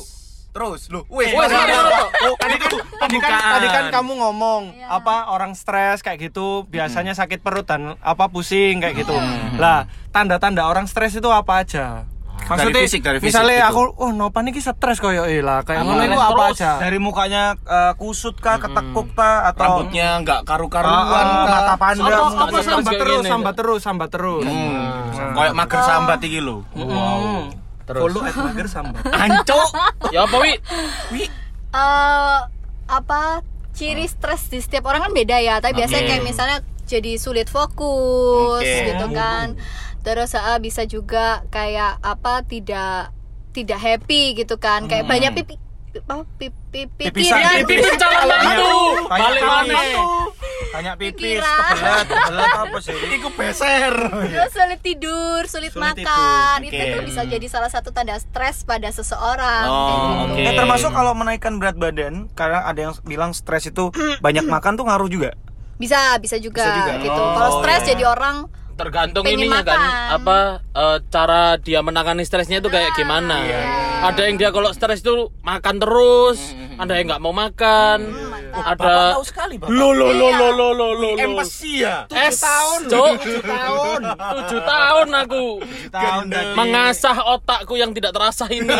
terus 0.50 0.88
lu. 0.88 1.04
Wes, 1.12 1.36
Wes, 1.36 1.52
mari, 1.52 1.68
mari. 1.68 2.00
Oh, 2.24 2.34
tadi 2.40 2.56
itu 2.56 2.78
Tadi 2.96 3.16
kan, 3.20 3.60
tadi 3.60 3.68
kan 3.68 3.84
kamu 3.92 4.12
ngomong 4.16 4.62
Iya. 4.72 4.88
apa 4.88 5.28
orang 5.28 5.52
stres 5.52 6.00
kayak 6.00 6.32
gitu 6.32 6.64
biasanya 6.64 7.12
sakit 7.12 7.44
perut 7.44 7.68
dan 7.68 8.00
apa 8.00 8.32
pusing 8.32 8.80
kayak 8.80 9.04
gitu. 9.04 9.12
Lah, 9.60 9.84
tanda-tanda 10.10 10.64
orang 10.64 10.88
stres 10.88 11.12
itu 11.12 11.28
apa 11.28 11.60
aja? 11.60 12.08
Maksudnya 12.46 12.82
fisik, 12.86 13.00
dari 13.02 13.18
fisik 13.18 13.28
misalnya 13.34 13.58
gitu. 13.58 13.70
aku 13.74 13.82
oh 13.98 14.10
nopan 14.14 14.46
iki 14.46 14.62
stres 14.62 14.98
koyo 14.98 15.26
eh 15.26 15.42
lah 15.42 15.66
kayak 15.66 15.82
Iya, 15.82 15.88
ngono 15.90 16.02
itu 16.06 16.20
apa 16.22 16.42
aja? 16.54 16.70
Dari 16.78 16.98
mukanya 17.02 17.42
eh, 17.58 17.92
kusut 17.98 18.38
kah, 18.38 18.62
ketekuk 18.62 19.10
kah 19.12 19.50
atau 19.50 19.82
rambutnya 19.82 20.08
nggak 20.22 20.40
karu-karuan 20.46 20.94
Ah, 20.94 21.02
ah, 21.02 21.10
kah? 21.10 21.46
mata 21.50 21.74
pandang? 21.74 22.06
Apa, 22.06 22.24
Sambat 22.26 22.38
apa 22.38 22.46
terus 22.46 22.64
sambat 22.66 22.94
terus, 22.94 23.22
sambat 23.26 23.54
terus, 23.58 23.80
sambat 23.82 24.08
terus. 24.08 24.44
Hmm. 24.46 25.34
Kayak 25.34 25.54
mager 25.58 25.80
sambat 25.82 26.18
iki 26.22 26.38
lho. 26.38 26.56
Wow. 26.72 27.50
Terus. 27.86 28.00
Follow 28.02 28.22
at 28.22 28.34
mager 28.34 28.66
sambat. 28.66 29.02
Ancok. 29.26 29.68
Ya 30.10 30.20
apa, 30.26 30.36
Wi? 30.38 30.52
eh 31.76 32.38
apa 32.86 33.42
ciri 33.76 34.06
stres 34.08 34.48
di 34.48 34.62
setiap 34.62 34.88
orang 34.88 35.04
kan 35.04 35.12
beda 35.12 35.36
ya 35.36 35.60
tapi 35.60 35.76
biasanya 35.76 36.02
Oke. 36.06 36.10
kayak 36.16 36.24
misalnya 36.24 36.58
jadi 36.86 37.18
sulit 37.18 37.50
fokus 37.50 38.62
Oke. 38.62 38.94
gitu 38.94 39.06
kan 39.12 39.58
terus 40.06 40.38
ah, 40.38 40.54
bisa 40.62 40.86
juga 40.86 41.42
kayak 41.50 41.98
apa 41.98 42.46
tidak 42.46 43.10
tidak 43.50 43.82
happy 43.82 44.38
gitu 44.38 44.54
kan 44.54 44.86
kayak 44.86 45.02
banyak 45.02 45.34
pipi 45.34 45.58
apa, 45.96 46.28
pipi 46.38 46.86
pikiran 47.00 47.64
Pipi 47.64 47.88
calon 47.96 48.28
mantu. 48.28 48.76
Balik 49.08 49.42
mana? 49.42 49.80
banyak 50.76 50.94
pipis, 51.00 51.40
kebelet, 51.40 52.04
kebelet 52.04 52.52
apa 52.52 52.78
sih? 52.84 52.92
Iku 53.16 53.32
beser. 53.32 53.94
Terus 54.28 54.52
sulit 54.52 54.80
tidur, 54.84 55.40
sulit, 55.48 55.72
Sulit 55.72 56.04
makan, 56.04 56.56
tidur. 56.60 56.68
itu 56.68 56.82
Oke. 56.84 56.92
tuh 56.92 57.02
bisa 57.08 57.20
jadi 57.24 57.46
salah 57.48 57.70
satu 57.72 57.96
tanda 57.96 58.12
stres 58.20 58.68
pada 58.68 58.92
seseorang. 58.92 59.64
Oh, 59.64 59.86
kayak 59.88 60.00
gitu. 60.04 60.20
oke. 60.36 60.40
Eh, 60.44 60.52
termasuk 60.52 60.90
kalau 60.92 61.16
menaikkan 61.16 61.56
berat 61.56 61.80
badan, 61.80 62.28
karena 62.36 62.60
ada 62.68 62.76
yang 62.76 62.92
bilang 63.08 63.32
stres 63.32 63.64
itu 63.64 63.88
banyak 64.26 64.44
makan 64.44 64.76
tuh 64.76 64.84
ngaruh 64.84 65.08
juga. 65.08 65.32
Bisa, 65.80 66.12
bisa 66.20 66.36
juga, 66.36 66.60
Bisa 66.60 66.76
juga. 66.76 66.92
gitu. 67.08 67.22
Oh, 67.24 67.32
Kalau 67.40 67.50
stres 67.64 67.80
iya. 67.84 67.88
jadi 67.96 68.04
orang 68.12 68.36
tergantung 68.76 69.24
Pengen 69.24 69.48
ininya 69.48 69.64
kan 69.64 69.80
apa 70.20 70.60
uh, 70.76 70.98
cara 71.08 71.56
dia 71.56 71.80
menangani 71.80 72.22
stresnya 72.22 72.60
itu 72.60 72.68
kayak 72.68 72.92
ah. 72.92 72.96
gimana. 72.96 73.36
Iya, 73.42 73.48
iya, 73.48 73.60
iya. 73.64 73.84
Ada 74.12 74.20
yang 74.28 74.36
dia 74.36 74.50
kalau 74.52 74.70
stres 74.76 75.00
itu 75.00 75.32
makan 75.40 75.80
terus, 75.80 76.38
hmm. 76.38 76.56
hmm, 76.56 76.68
hmm. 76.76 76.82
ada 76.84 76.92
yang 76.94 77.06
nggak 77.08 77.22
mau 77.24 77.32
makan. 77.32 77.98
Hmm, 78.12 78.36
ada 78.52 78.76
Bapak 78.76 79.16
tahu 79.16 79.24
sekali 79.24 79.54
Bapak. 79.56 79.72
Lo 79.72 79.88
lo 79.96 80.12
lo 80.12 80.28
lo 80.36 80.48
lo 80.52 80.68
lo 80.76 80.88
lo. 80.92 81.08
Empati 81.16 81.72
ya. 81.80 82.04
tujuh 82.06 82.36
tahun. 82.36 82.80
tujuh 82.86 83.42
tahun. 83.42 84.00
tujuh 84.14 84.60
tahun 84.60 85.08
aku. 85.24 85.46
tahun 85.88 86.24
mengasah 86.52 87.16
otakku 87.32 87.74
yang 87.80 87.96
tidak 87.96 88.12
terasa 88.12 88.44
ini. 88.52 88.68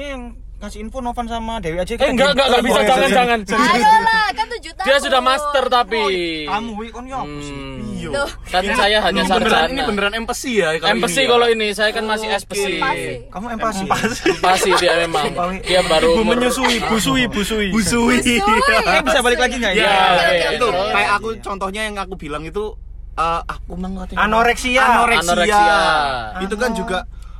Yang 0.00 0.49
ngasih 0.60 0.78
info 0.78 1.00
Novan 1.00 1.24
sama 1.24 1.56
Dewi 1.56 1.76
aja 1.76 1.92
Eh 1.94 2.04
enggak 2.06 2.30
enggak 2.30 2.46
enggak 2.46 2.62
bisa 2.62 2.80
jangan 2.82 3.08
jangan. 3.10 3.40
ayolah 3.48 4.28
kan 4.30 4.46
tujuh 4.50 4.72
tahun 4.74 4.84
Dia 4.84 4.96
sudah 4.98 5.20
master 5.20 5.64
tapi. 5.66 6.02
kamu 6.44 6.70
wi 6.74 6.86
kon 6.88 7.04
yo 7.04 7.16
apa 7.18 7.38
sih 7.40 7.56
Hmm, 8.00 8.16
Loh, 8.16 8.30
kan 8.46 8.64
saya 8.64 8.96
hanya 8.98 9.22
Ini 9.22 9.28
beneran 9.30 9.52
sarjana. 9.52 9.68
ini 9.70 9.82
beneran 9.84 10.12
empati 10.16 10.52
ya 10.56 10.68
kalau 10.74 10.88
Empati 10.90 11.12
ini 11.12 11.20
ya? 11.20 11.28
kalau 11.28 11.46
ini, 11.46 11.68
saya 11.70 11.90
kan 11.92 12.04
masih 12.06 12.28
espesi. 12.30 12.72
pasti 12.74 13.12
kamu 13.28 13.46
empati 13.52 13.84
Empati 14.30 14.70
dia 14.74 14.92
memang. 14.98 15.26
Dia 15.60 15.80
baru 15.84 16.08
Ibu 16.10 16.22
menyusui, 16.24 16.76
busui, 16.82 17.24
busui. 17.26 17.68
Busui. 17.68 18.16
Eh, 18.24 18.40
bisa 19.04 19.20
balik 19.20 19.36
lagi 19.38 19.54
nggak 19.54 19.72
Ya, 19.74 19.92
ya 20.32 20.48
itu 20.50 20.64
oke. 20.64 20.80
kayak 20.90 21.10
aku 21.14 21.28
contohnya 21.38 21.80
yang 21.82 21.96
aku 21.98 22.16
bilang 22.16 22.40
itu 22.42 22.72
eh, 23.14 23.40
aku 23.44 23.72
mang. 23.76 23.92
Anoreksia. 24.08 24.80
Anoreksia. 24.80 25.28
Anoreksia. 25.28 25.72
Itu 26.40 26.54
kan 26.56 26.70
juga 26.72 26.98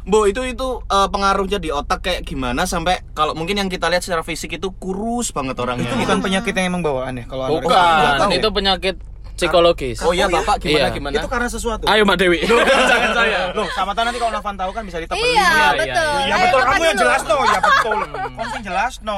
Bo 0.09 0.25
itu 0.25 0.41
itu 0.49 0.69
eh, 0.89 1.09
pengaruhnya 1.13 1.61
di 1.61 1.69
otak 1.69 2.01
kayak 2.01 2.23
gimana 2.25 2.65
sampai 2.65 3.05
kalau 3.13 3.37
mungkin 3.37 3.61
yang 3.61 3.69
kita 3.69 3.93
lihat 3.93 4.01
secara 4.01 4.25
fisik 4.25 4.57
itu 4.57 4.73
kurus 4.81 5.33
banget 5.35 5.61
orangnya. 5.61 5.85
itu 5.89 5.97
bukan 6.01 6.19
penyakit 6.25 6.53
yang 6.57 6.73
emang 6.73 6.83
bawaan 6.85 7.21
ya 7.21 7.25
kalau 7.29 7.61
Bukan, 7.61 8.31
itu 8.33 8.49
penyakit 8.49 8.97
psikologis. 9.41 9.99
Oh 10.01 10.13
iya 10.13 10.27
Bapak 10.27 10.61
gimana 10.61 10.79
Iya. 10.83 10.89
gimana? 10.93 11.15
itu 11.17 11.29
karena 11.29 11.49
sesuatu 11.49 11.85
Ayo 11.85 12.03
Mbak 12.05 12.17
Dewi. 12.17 12.39
Jangan 12.45 13.11
saya. 13.13 13.41
loh 13.51 13.67
sama 13.71 13.91
tahu 13.91 14.05
nanti 14.05 14.19
kalau 14.19 14.33
Novan 14.33 14.55
tahu 14.55 14.71
kan 14.71 14.83
bisa 14.85 14.99
ditebelin 14.99 15.25
iya 15.27 15.43
iya, 15.43 15.69
betul 15.75 16.13
iya. 16.15 16.23
ya 16.23 16.35
Ayo, 16.35 16.45
betul 16.45 16.61
makan 16.61 16.71
kamu 16.71 16.85
yang 16.85 16.99
jelas 16.99 17.21
no 17.23 17.37
ya 17.41 17.61
betul 17.61 17.99
kamu 18.07 18.53
yang 18.53 18.65
jelas 18.65 18.93
no 19.01 19.17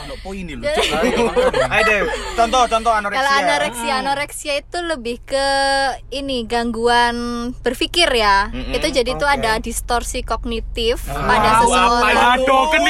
Ono 0.00 0.14
poin 0.20 0.38
ini 0.40 0.54
loh. 0.54 0.66
ayo 0.66 1.82
deh 1.82 2.00
contoh 2.34 2.62
contoh 2.66 2.92
anoreksia 2.92 3.18
Kalau 3.20 3.32
anoreksia, 3.38 3.92
anoreksia 3.96 4.52
itu 4.56 4.78
lebih 4.82 5.16
ke 5.22 5.46
ini 6.10 6.42
gangguan 6.44 7.16
berpikir 7.56 8.08
ya. 8.10 8.48
Itu 8.50 8.88
jadi 8.88 9.10
itu 9.10 9.22
ada 9.22 9.58
distorsi 9.58 10.22
kognitif 10.22 11.04
pada 11.04 11.60
seseorang. 11.60 12.40
Aduh, 12.40 12.64
kan 12.68 12.80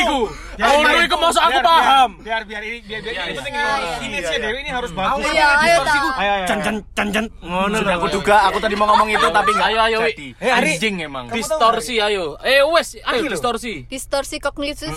Oh, 0.61 0.81
lu 0.85 1.01
iku 1.01 1.17
mosok 1.17 1.43
aku 1.43 1.59
paham. 1.61 2.11
biar 2.21 2.43
biar 2.45 2.63
ini 2.63 2.79
biar 2.85 3.01
biar 3.01 3.15
ini 3.25 3.37
penting 3.37 3.55
iya, 3.57 3.77
ini 4.01 4.19
sih 4.21 4.37
Dewi 4.37 4.59
ini 4.61 4.71
harus 4.71 4.91
bagus 4.93 5.25
Iya, 5.25 5.49
ayo 5.57 5.77
tahu. 5.83 6.09
ayo 6.21 6.33
ayo 6.37 6.47
Can 6.47 6.59
can 6.61 6.77
can 6.93 7.09
can. 7.11 7.27
Ngono 7.41 7.81
aku 7.81 8.07
duga, 8.13 8.45
aku 8.47 8.59
tadi 8.61 8.75
mau 8.77 8.87
ngomong 8.93 9.09
itu 9.09 9.27
tapi 9.31 9.51
nggak 9.51 9.69
Ayo, 9.71 9.81
ayo. 9.87 9.99
Eh. 10.03 10.51
Anjing 10.51 11.01
emang. 11.01 11.31
Distorsi 11.31 12.03
ayo. 12.03 12.35
Eh 12.43 12.61
wes, 12.67 12.99
ayo 12.99 13.23
distorsi. 13.25 13.87
Distorsi 13.87 14.43
kognitif, 14.43 14.91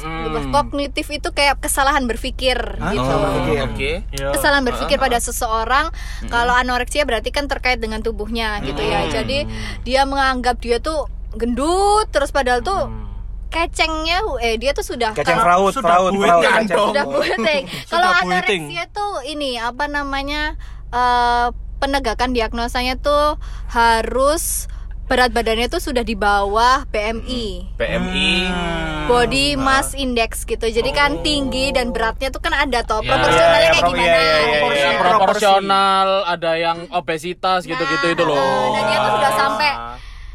kognitif 0.50 1.06
itu 1.10 1.30
kayak 1.30 1.62
kesalahan 1.62 2.10
berpikir 2.10 2.58
gitu. 2.74 3.14
Oh, 3.14 3.68
Oke. 3.70 4.02
Kesalahan 4.12 4.66
berpikir 4.66 4.98
pada 4.98 5.22
seseorang. 5.22 5.94
Kalau 6.28 6.54
anoreksia 6.58 7.06
berarti 7.06 7.30
kan 7.30 7.46
terkait 7.46 7.78
dengan 7.78 8.02
tubuhnya 8.02 8.60
gitu 8.66 8.82
ya. 8.82 9.06
Jadi 9.08 9.46
dia 9.86 10.04
menganggap 10.10 10.58
dia 10.58 10.82
tuh 10.82 11.06
gendut 11.34 12.10
terus 12.14 12.30
padahal 12.30 12.62
tuh 12.62 12.90
kecengnya 13.54 14.18
eh 14.40 14.58
dia 14.58 14.74
tuh 14.74 14.82
sudah 14.84 15.14
keceng 15.14 15.38
kalau- 15.38 15.70
fraud 15.70 15.74
fraud 15.78 16.12
buit 16.12 16.26
fraud 16.26 16.44
kan 16.44 16.64
sudah 16.66 17.06
buiting. 17.06 17.64
Kalau 17.86 18.10
Sudah 18.10 18.20
buiting. 18.20 18.64
anoreksia 18.66 18.84
tuh 18.90 19.22
ini 19.24 19.56
apa 19.56 19.86
namanya 19.86 20.58
eh, 20.90 21.48
penegakan 21.78 22.32
diagnosanya 22.32 22.98
tuh 22.98 23.38
harus 23.70 24.66
berat 25.04 25.30
badannya 25.30 25.68
tuh 25.68 25.78
sudah 25.80 26.02
di 26.02 26.16
bawah 26.16 26.88
BMI. 26.88 27.76
PMI. 27.76 28.32
Body 29.04 29.54
mass 29.56 29.92
index 29.94 30.42
gitu. 30.44 30.64
Jadi 30.64 30.90
kan 30.90 31.20
tinggi 31.20 31.70
dan 31.70 31.92
beratnya 31.92 32.32
tuh 32.32 32.40
kan 32.40 32.56
ada 32.56 32.82
toh. 32.82 33.04
Ya, 33.04 33.12
Proporsionalnya 33.12 33.60
ya, 33.60 33.68
kayak 33.68 33.76
pro- 33.78 33.90
gimana? 33.92 34.08
iya, 34.08 34.32
gitu. 34.40 34.66
iya. 34.72 34.88
Yang 34.88 34.98
proporsional, 35.04 36.08
ada 36.26 36.52
yang 36.56 36.78
obesitas 36.90 37.60
gitu-gitu 37.64 38.06
itu 38.10 38.24
loh. 38.24 38.40
Nah, 38.40 38.48
dan 38.72 38.84
dia 38.88 38.98
tuh 38.98 39.12
sudah 39.14 39.34
sampai 39.36 39.70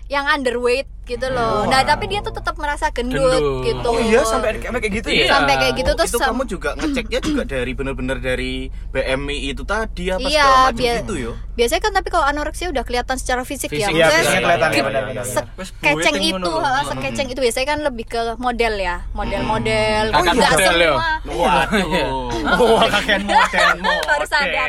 yang 0.06 0.24
underweight 0.26 0.88
gitu 1.08 1.26
loh. 1.28 1.64
Nah, 1.64 1.80
tapi 1.82 2.04
dia 2.06 2.20
tuh 2.20 2.30
tetap 2.30 2.54
merasa 2.54 2.88
gendut, 2.90 3.18
Gendut. 3.18 3.64
gitu. 3.64 3.88
oh 3.88 3.98
iya 3.98 4.20
sampai 4.22 4.60
kayak 4.60 4.92
gitu 4.94 5.08
Iya. 5.08 5.24
ya 5.24 5.28
sampai 5.30 5.54
kayak 5.56 5.74
gitu 5.74 5.88
Oh, 5.88 5.96
terus 5.96 6.10
itu 6.10 6.18
kamu 6.20 6.42
juga 6.44 6.70
ngeceknya 6.74 7.18
juga 7.20 7.42
dari 7.44 7.72
bener-bener 7.72 8.18
dari 8.18 8.54
BMI 8.86 9.36
itu 9.48 9.62
tadi 9.62 10.04
apa 10.08 10.22
Iya, 10.22 10.44
segala 10.44 10.58
macam 10.68 10.84
gitu 11.00 11.14
yo. 11.16 11.32
Biasanya 11.54 11.80
kan 11.80 11.92
tapi 11.92 12.08
kalau 12.08 12.24
anoreksia 12.24 12.68
udah 12.68 12.82
kelihatan 12.82 13.16
secara 13.16 13.42
fisik, 13.42 13.66
Fisik, 13.68 13.82
ya. 13.82 13.90
iya 13.90 14.06
biasanya 14.06 14.40
kelihatan 14.40 14.68
ya 14.68 14.76
se- 14.76 14.84
benar 14.84 15.02
benar 15.02 15.24
sekeceng 15.58 16.16
itu, 16.20 16.52
ha, 16.54 16.70
sekeceng 16.84 17.28
itu 17.28 17.40
biasanya 17.40 17.66
kan 17.66 17.78
lebih 17.82 18.04
ke 18.06 18.20
model 18.36 18.74
ya, 18.76 18.96
model-model. 19.10 20.04
Kakak 20.12 20.34
Nggak 20.34 20.50
model, 20.52 20.76
yo. 20.76 20.94
semua. 20.94 21.10
Waduh. 21.26 22.28
wah 22.68 22.86
kakek 22.88 23.18
model 23.24 23.68
Baru 24.08 24.26
sadar. 24.26 24.68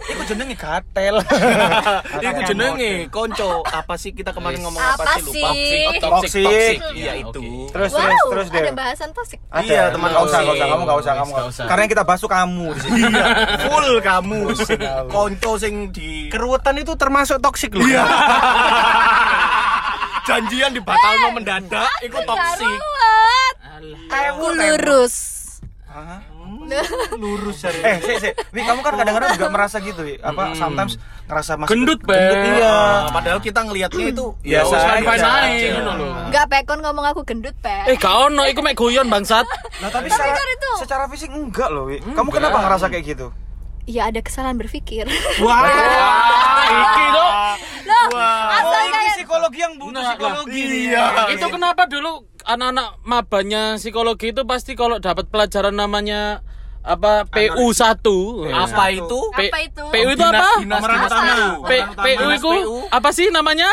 itu 0.00 0.22
jenenge 0.26 0.54
gatel 0.54 1.16
Itu 2.14 2.40
jenenge 2.46 2.90
konco. 3.08 3.62
Apa 3.64 3.94
sih 3.94 4.10
kita 4.10 4.30
kemarin 4.30 4.60
ngomong 4.60 4.78
apa, 4.78 5.02
Apa 5.02 5.12
sih 5.20 5.42
lupa? 5.42 5.50
Sih? 5.70 5.80
Oh, 5.80 5.92
toxic, 5.94 6.10
Toxic. 6.10 6.44
toxic. 6.44 6.78
Iya, 6.90 6.90
Iya 6.92 7.12
itu. 7.20 7.40
oke. 7.40 7.70
terus 7.70 7.90
wow, 7.90 8.00
terus 8.00 8.20
terus 8.26 8.46
deh 8.48 8.60
ada 8.60 8.74
bahasan 8.74 9.08
toxic. 9.10 9.38
Ada. 9.48 9.62
Iya, 9.62 9.82
teman 9.90 10.08
Nggak 10.10 10.20
usah, 10.20 10.38
toxic. 10.38 10.42
nggak 10.42 10.56
usah, 10.56 10.66
kamu 10.66 10.82
nggak 10.82 10.98
usah, 10.98 11.12
kamu 11.12 11.24
Nggak 11.24 11.38
nggak 11.38 11.52
usah. 11.52 11.64
Karena 11.64 11.80
yang 11.80 11.92
kita 11.92 12.04
bahas 12.04 12.20
tuh 12.20 12.30
kamu 12.30 12.66
di 12.70 12.80
sini. 12.80 13.00
Iya, 13.00 13.26
full 13.62 13.88
kamu. 14.00 14.40
Konco 15.14 15.52
sing 15.56 15.74
di 15.88 16.08
Keruwetan 16.28 16.74
itu 16.76 16.92
termasuk 16.94 17.36
toksik 17.38 17.70
loh. 17.72 17.86
janjian 20.22 20.70
dibatalno 20.70 21.28
mendadak 21.32 21.90
iku 22.00 22.18
toksik. 22.22 22.78
Aku 24.10 24.46
lurus. 24.52 25.14
Lurus 27.14 27.56
cari. 27.58 27.78
Eh, 27.80 27.96
sih, 27.98 28.16
sih. 28.18 28.32
Wi, 28.50 28.60
kamu 28.60 28.80
kan 28.80 28.92
kadang-kadang 28.94 29.30
juga 29.34 29.48
merasa 29.48 29.76
gitu, 29.78 30.00
Wi. 30.00 30.16
Apa 30.16 30.54
sometimes 30.54 30.96
ngerasa 31.24 31.52
masuk 31.56 31.70
Gendut, 31.70 32.00
Be. 32.02 32.18
Iya, 32.56 32.74
padahal 33.08 33.38
kita 33.38 33.60
ngelihatnya 33.62 34.04
itu 34.08 34.26
ya 34.40 34.62
aja. 34.62 35.28
aja, 35.46 35.66
ngono 35.76 35.92
lho. 35.96 36.06
Enggak 36.26 36.46
pekon 36.48 36.78
ngomong 36.80 37.04
aku 37.06 37.20
gendut, 37.22 37.54
Pe. 37.56 37.86
Eh, 37.86 37.96
gak 37.96 38.14
ono, 38.28 38.42
iku 38.44 38.60
mek 38.60 38.74
guyon 38.74 39.06
bangsat. 39.06 39.46
Nah, 39.78 39.88
tapi 39.88 40.06
Tapi 40.06 40.16
secara, 40.16 40.34
kan 40.34 40.48
itu- 40.48 40.78
secara 40.78 41.04
fisik 41.06 41.30
enggak 41.30 41.68
loh, 41.68 41.86
Wi. 41.86 41.98
Kamu 42.02 42.28
kenapa 42.28 42.58
ngerasa 42.60 42.86
kayak 42.86 43.04
gitu? 43.08 43.28
Iya, 43.84 44.06
ada 44.06 44.20
kesalahan 44.20 44.54
berpikir. 44.54 45.08
Wah. 45.42 45.66
Iki. 46.70 47.06
Loh, 47.10 47.30
asal 48.46 48.70
Oh, 48.70 48.80
ini 48.80 48.90
kayak 48.92 49.14
psikologi 49.18 49.58
yang 49.58 49.74
butuh 49.76 49.92
Nah, 49.92 50.14
psikologi. 50.14 50.62
Iya. 50.86 51.04
Itu 51.32 51.46
kenapa 51.48 51.82
dulu 51.84 52.10
anak-anak 52.40 52.86
mabanya 53.02 53.62
psikologi 53.76 54.30
itu 54.30 54.42
pasti 54.44 54.72
kalau 54.74 54.96
dapat 54.98 55.26
pelajaran 55.26 55.74
namanya 55.74 56.40
apa 56.80 57.28
PU 57.28 57.66
1 57.68 58.00
Apa 58.56 58.84
itu? 58.88 59.18
P- 59.36 59.52
Apa 59.52 59.58
itu? 59.60 59.84
PU 59.92 60.08
itu 60.16 60.24
apa? 60.24 60.48
Pemeran 60.64 60.98
utama. 61.04 61.34
PU. 62.00 62.28
Itu 62.32 62.52
apa 62.88 63.08
sih 63.12 63.28
namanya? 63.28 63.68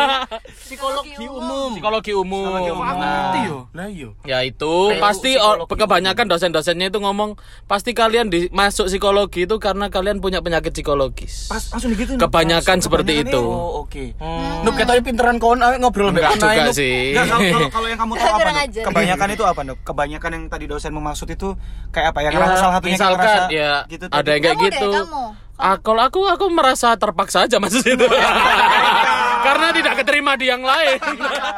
psikologi 0.66 1.26
umum. 1.26 1.74
Psikologi 1.74 2.12
umum. 2.14 2.62
Nah, 2.96 3.34
Lah 3.74 3.88
iya. 3.90 4.08
ya 4.22 4.38
itu 4.46 4.94
pasti 5.02 5.34
kebanyakan 5.66 6.26
dosen-dosennya 6.30 6.88
itu 6.94 6.98
ngomong 7.02 7.34
pasti 7.66 7.92
kalian 7.92 8.30
di, 8.30 8.46
masuk 8.54 8.86
psikologi 8.86 9.44
itu 9.44 9.58
karena 9.58 9.90
kalian 9.90 10.22
punya 10.22 10.38
penyakit 10.38 10.70
psikologis. 10.70 11.50
Pas 11.50 11.62
langsung 11.74 11.90
gitu. 11.92 12.14
Kebanyakan 12.14 12.78
seperti 12.78 13.26
itu. 13.26 13.42
Oh, 13.42 13.82
oke. 13.84 14.14
Nuh 14.62 14.72
ketanya 14.74 15.02
pinteran 15.02 15.36
kawan 15.42 15.60
awe 15.62 15.76
ngobrol 15.82 16.14
Enggak 16.14 16.38
juga 16.38 16.70
sih. 16.70 17.12
Enggak, 17.12 17.72
kalau, 17.74 17.88
yang 17.90 17.98
kamu 18.00 18.12
tahu 18.14 18.32
apa, 18.38 18.50
Nuk? 18.50 18.86
Kebanyakan 18.86 19.28
itu 19.34 19.44
apa, 19.44 19.60
Nuk? 19.66 19.78
Kebanyakan 19.82 20.30
yang 20.30 20.44
tadi 20.46 20.64
dosen 20.70 20.94
maksud 20.96 21.28
itu 21.28 21.58
kayak 21.90 22.14
apa 22.14 22.20
ya? 22.24 22.30
Ya, 22.36 22.38
Karena 22.38 22.54
salah 22.54 22.74
satunya 22.76 22.92
misalkan 22.92 23.24
ngerasa 23.24 23.48
ya 23.50 23.72
gitu 23.88 24.04
ada 24.06 24.28
yang 24.28 24.42
kayak 24.42 24.52
Kamu 24.52 24.60
deh, 24.60 24.70
gitu. 24.70 24.90
kamu. 24.92 25.24
Ah, 25.56 25.76
kalau 25.80 26.02
aku 26.04 26.20
aku 26.26 26.44
merasa 26.52 26.88
terpaksa 26.94 27.38
aja 27.42 27.56
masuk 27.56 27.80
situ. 27.80 28.04
Karena 29.46 29.72
tidak 29.72 29.94
keterima 29.96 30.36
di 30.36 30.46
yang 30.46 30.60
lain. 30.60 31.00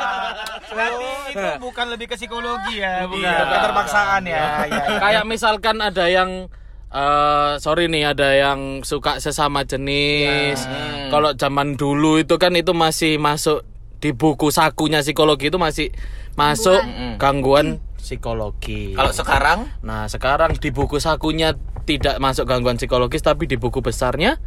Berarti 0.70 1.06
itu 1.28 1.48
bukan 1.58 1.86
lebih 1.88 2.06
ke 2.06 2.14
psikologi 2.14 2.78
ya, 2.78 3.04
bukan 3.04 3.24
Iya. 3.24 3.42
keterpaksaan 3.48 4.22
ya. 4.22 4.38
ya, 4.38 4.46
ya. 4.68 4.82
Kayak 5.00 5.24
misalkan 5.26 5.76
ada 5.80 6.06
yang 6.06 6.46
eh 6.88 7.52
sorry 7.58 7.84
nih 7.84 8.06
ada 8.06 8.28
yang 8.32 8.80
suka 8.82 9.18
sesama 9.18 9.64
jenis. 9.64 10.62
Kalau 11.08 11.34
zaman 11.34 11.74
dulu 11.74 12.16
itu 12.16 12.36
kan 12.36 12.54
itu 12.54 12.70
masih 12.70 13.18
masuk 13.18 13.66
di 13.98 14.14
buku 14.14 14.48
sakunya 14.48 15.02
psikologi 15.02 15.50
itu 15.50 15.58
masih 15.58 15.90
masuk 16.32 16.78
gangguan 17.18 17.82
psikologi. 18.08 18.96
Kalau 18.96 19.12
sekarang 19.12 19.58
Nah, 19.84 20.08
sekarang 20.08 20.56
di 20.56 20.72
buku 20.72 20.96
sakunya 20.96 21.52
tidak 21.84 22.16
masuk 22.16 22.48
gangguan 22.48 22.80
psikologis 22.80 23.20
tapi 23.20 23.44
di 23.44 23.54
buku 23.54 23.78
besarnya 23.78 24.40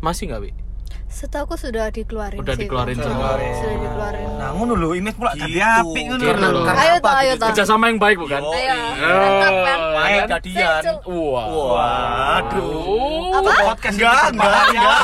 masih 0.00 0.32
nggak, 0.32 0.40
Wi? 0.40 0.52
Setahu 1.06 1.52
sudah 1.54 1.92
dikeluarin 1.92 2.40
Udah 2.40 2.56
sih, 2.56 2.64
dikeluarin 2.64 2.96
semua. 2.96 3.36
Sudah 3.36 3.76
dikeluarin. 3.76 4.26
Nah, 4.32 4.48
ngono 4.56 4.72
lho, 4.72 4.96
image 4.96 5.12
pula 5.12 5.36
jadi 5.36 5.44
Gitu. 5.52 5.60
apik 5.60 6.04
ngono 6.08 6.24
lho. 6.24 6.60
karena 6.64 6.80
Ayo 6.80 6.94
toh, 6.96 7.12
ayo 7.12 7.28
gitu? 7.28 7.36
toh. 7.36 7.48
Kerjasama 7.52 7.84
yang 7.86 7.98
baik 8.00 8.16
bukan? 8.16 8.40
Yo, 8.40 8.48
Ayo. 8.48 8.74
iya. 8.96 9.46
Baik 9.92 10.22
jadian. 10.32 10.82
Wah. 11.04 11.46
Waduh. 11.52 13.36
Apa? 13.36 13.50
Podcast 13.68 13.92
Enggak, 13.92 14.24
ini 14.24 14.40
enggak, 14.72 15.00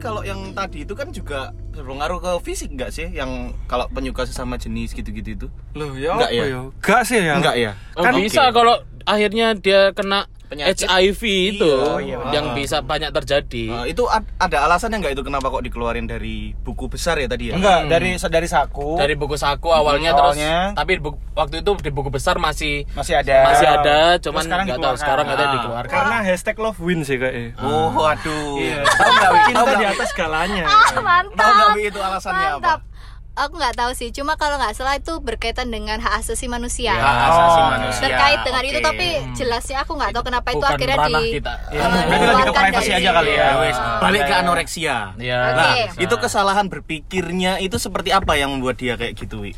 berbahaya. 0.00 0.32
enggak. 0.32 0.56
tadi 0.56 0.78
itu 0.82 0.94
kan 0.96 1.08
juga 1.12 1.40
berpengaruh 1.70 2.18
ke 2.18 2.32
fisik 2.42 2.72
nggak 2.72 2.90
sih? 2.90 3.06
Yang 3.12 3.52
kalau 3.68 3.86
penyuka 3.92 4.24
sesama 4.24 4.56
jenis 4.56 4.96
gitu-gitu 4.96 5.36
itu? 5.36 5.46
Loh, 5.76 5.92
ya 5.94 6.16
Enggak 6.16 6.32
apa 6.32 6.40
ya? 6.40 6.44
ya? 6.48 6.60
Enggak 6.64 7.02
sih 7.04 7.18
ya. 7.20 7.34
Enggak 7.36 7.56
ya? 7.56 7.72
Kan- 7.94 8.16
bisa 8.16 8.42
kalau 8.50 8.74
akhirnya 9.04 9.52
dia 9.54 9.92
kena 9.92 10.24
Penyakit. 10.50 10.82
HIV 10.82 11.22
itu 11.48 11.62
Iya, 11.62 11.94
iya, 12.02 12.16
yang 12.32 12.46
benar. 12.48 12.58
bisa 12.58 12.76
banyak 12.80 13.10
terjadi. 13.12 13.64
Eh, 13.72 13.84
itu 13.88 14.02
ad- 14.04 14.26
ada 14.36 14.66
alasannya 14.66 14.98
nggak 14.98 15.14
itu 15.14 15.22
kenapa 15.22 15.46
kok 15.46 15.62
dikeluarin 15.62 16.04
dari 16.04 16.50
buku 16.56 16.86
besar 16.86 17.16
ya 17.16 17.26
tadi 17.26 17.48
ya? 17.48 17.54
Enggak, 17.54 17.86
dari 17.86 18.18
dari 18.18 18.48
saku. 18.48 18.98
dari 18.98 19.14
buku 19.14 19.34
saku 19.34 19.70
awalnya 19.70 20.10
Hmm, 20.10 20.18
terus 20.18 20.34
awalnya. 20.34 20.56
tapi 20.74 20.92
bu- 20.98 21.16
waktu 21.32 21.62
itu 21.62 21.70
di 21.78 21.90
buku 21.90 22.10
besar 22.10 22.36
masih 22.36 22.82
masih 22.90 23.14
ada. 23.16 23.38
masih 23.46 23.68
ada 23.68 23.98
Terus 24.12 24.26
cuman 24.26 24.42
sekarang 24.42 24.64
nggak 24.66 24.80
tahu 24.80 24.96
sekarang 24.96 25.24
katanya 25.24 25.46
Ah. 25.46 25.56
dikeluarkan 25.56 25.94
Karena 25.94 26.16
hashtag 26.20 26.56
love 26.56 26.78
win 26.78 27.00
sih 27.00 27.14
kayaknya. 27.14 27.54
Oh, 27.56 28.02
aduh. 28.02 28.58
Iya. 28.58 28.82
Tahu 28.82 29.06
nggak? 29.08 29.30
Wi? 29.30 29.40
Tahu 29.40 29.46
Cinta 29.62 29.72
di 29.72 29.86
atas 29.86 30.08
segalanya. 30.10 30.64
Ah, 30.64 30.82
Tahu 30.90 30.98
mantap. 31.00 31.46
nggak 31.48 31.68
Wi, 31.72 31.82
itu 31.86 32.00
alasannya 32.00 32.48
Mantap. 32.52 32.78
apa? 32.82 32.89
Aku 33.32 33.56
nggak 33.56 33.72
tahu 33.72 33.94
sih, 33.94 34.10
cuma 34.10 34.34
kalau 34.34 34.58
nggak 34.58 34.74
salah 34.74 34.94
itu 34.94 35.16
berkaitan 35.16 35.70
dengan 35.70 35.96
hak 35.96 36.18
asasi 36.20 36.44
manusia. 36.44 36.92
Ya, 36.92 37.08
asasi 37.24 37.58
Oh, 37.58 37.68
manusia. 37.70 38.02
Terkait 38.02 38.40
dengan 38.42 38.62
itu 38.62 38.76
Oke. 38.76 38.84
tapi 38.84 39.06
jelasnya 39.32 39.76
aku 39.80 39.92
nggak 39.94 40.10
tahu 40.12 40.24
kenapa 40.26 40.48
itu 40.50 40.58
Bukan 40.58 40.72
akhirnya 40.74 40.96
di 40.98 41.14
kita. 41.32 41.52
Berarti 41.64 41.96
lebih 41.96 42.10
ke 42.10 42.20
dikeluarkan 42.20 42.62
privasi 42.66 42.84
dari- 42.84 42.98
aja 42.98 43.10
kali 43.14 43.30
ya. 43.30 43.38
Ya. 43.40 43.74
Balik 43.96 44.22
ke 44.22 44.34
anoreksia. 44.36 44.96
ya 45.16 45.40
Nah, 45.54 45.72
itu 45.96 46.14
kesalahan 46.18 46.66
berpikirnya 46.66 47.52
itu 47.58 47.76
seperti 47.76 48.10
apa 48.10 48.34
yang 48.34 48.50
membuat 48.50 48.76
dia 48.76 48.98
kayak 48.98 49.14
gitu, 49.14 49.40
Wi? 49.40 49.54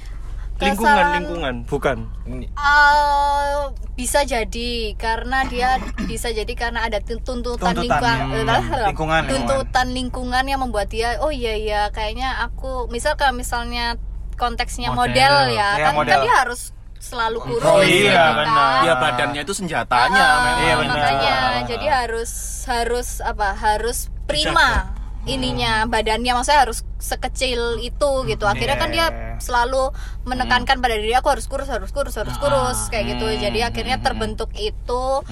Lingkungan, 0.64 1.04
lingkungan, 1.16 1.54
bukan. 1.64 1.97
Eh, 2.26 3.61
bisa 3.92 4.23
jadi 4.23 4.71
karena 4.95 5.45
dia 5.45 5.76
bisa 6.02 6.28
jadi 6.28 6.49
karena 6.52 6.83
ada 6.83 6.99
tun- 6.99 7.21
tuntutan, 7.21 7.73
Tuntutan, 7.73 8.31
lingkungan, 8.33 8.62
ya. 8.73 8.87
Lingkungan, 8.87 9.23
tuntutan 9.26 9.87
lingkungan 9.90 10.45
yang 10.45 10.61
membuat 10.61 10.88
dia 10.88 11.19
oh 11.19 11.28
iya 11.28 11.54
iya 11.54 11.83
kayaknya 11.88 12.40
aku 12.40 12.88
misal 12.88 13.14
kalau 13.14 13.33
misalnya 13.33 14.00
konteksnya 14.35 14.90
Model. 14.90 15.12
model, 15.12 15.35
ya 15.50 15.69
Ya, 15.73 15.85
kan, 15.85 15.92
model. 15.95 16.11
kan 16.11 16.19
dia 16.23 16.35
harus 16.37 16.62
selalu 16.99 17.38
kurus 17.42 17.66
Oh, 17.66 17.83
gitu 17.83 18.09
iya, 18.09 18.14
kan. 18.14 18.35
benar. 18.38 18.78
Ya 18.81 18.95
badannya 18.97 19.40
itu 19.42 19.52
senjatanya 19.52 20.23
memang. 20.40 20.57
Iya, 20.57 20.75
benar. 20.78 20.97
makanya 20.97 21.37
jadi 21.66 21.87
harus 21.90 22.31
harus 22.64 23.09
apa 23.21 23.52
harus 23.52 24.07
prima 24.25 24.92
ininya 25.23 25.87
badannya 25.87 26.35
maksudnya 26.35 26.67
harus 26.67 26.83
sekecil 26.99 27.79
itu 27.79 28.11
gitu. 28.26 28.45
Akhirnya 28.45 28.75
kan 28.75 28.91
dia 28.91 29.07
Iya. 29.07 29.38
selalu 29.38 29.91
menekankan 30.23 30.79
pada 30.79 30.95
diri 30.95 31.14
aku 31.14 31.31
harus 31.31 31.47
kurus 31.47 31.67
harus 31.67 31.91
kurus 31.91 32.14
harus 32.14 32.35
kurus 32.38 32.91
kayak 32.91 33.19
gitu. 33.19 33.26
Jadi 33.38 33.62
akhirnya 33.62 33.99
terbentuk 33.99 34.50
itu 34.55 35.23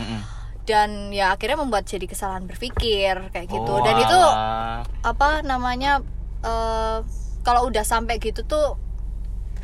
dan 0.62 1.10
ya 1.10 1.34
akhirnya 1.34 1.58
membuat 1.58 1.86
jadi 1.86 2.06
kesalahan 2.06 2.46
berpikir 2.46 3.18
kayak 3.30 3.48
gitu. 3.50 3.70
Oh, 3.70 3.82
dan 3.82 3.98
itu 3.98 4.20
apa 5.02 5.42
namanya 5.42 6.02
eh, 6.42 6.98
kalau 7.42 7.66
udah 7.66 7.82
sampai 7.82 8.18
gitu 8.18 8.46
tuh 8.46 8.78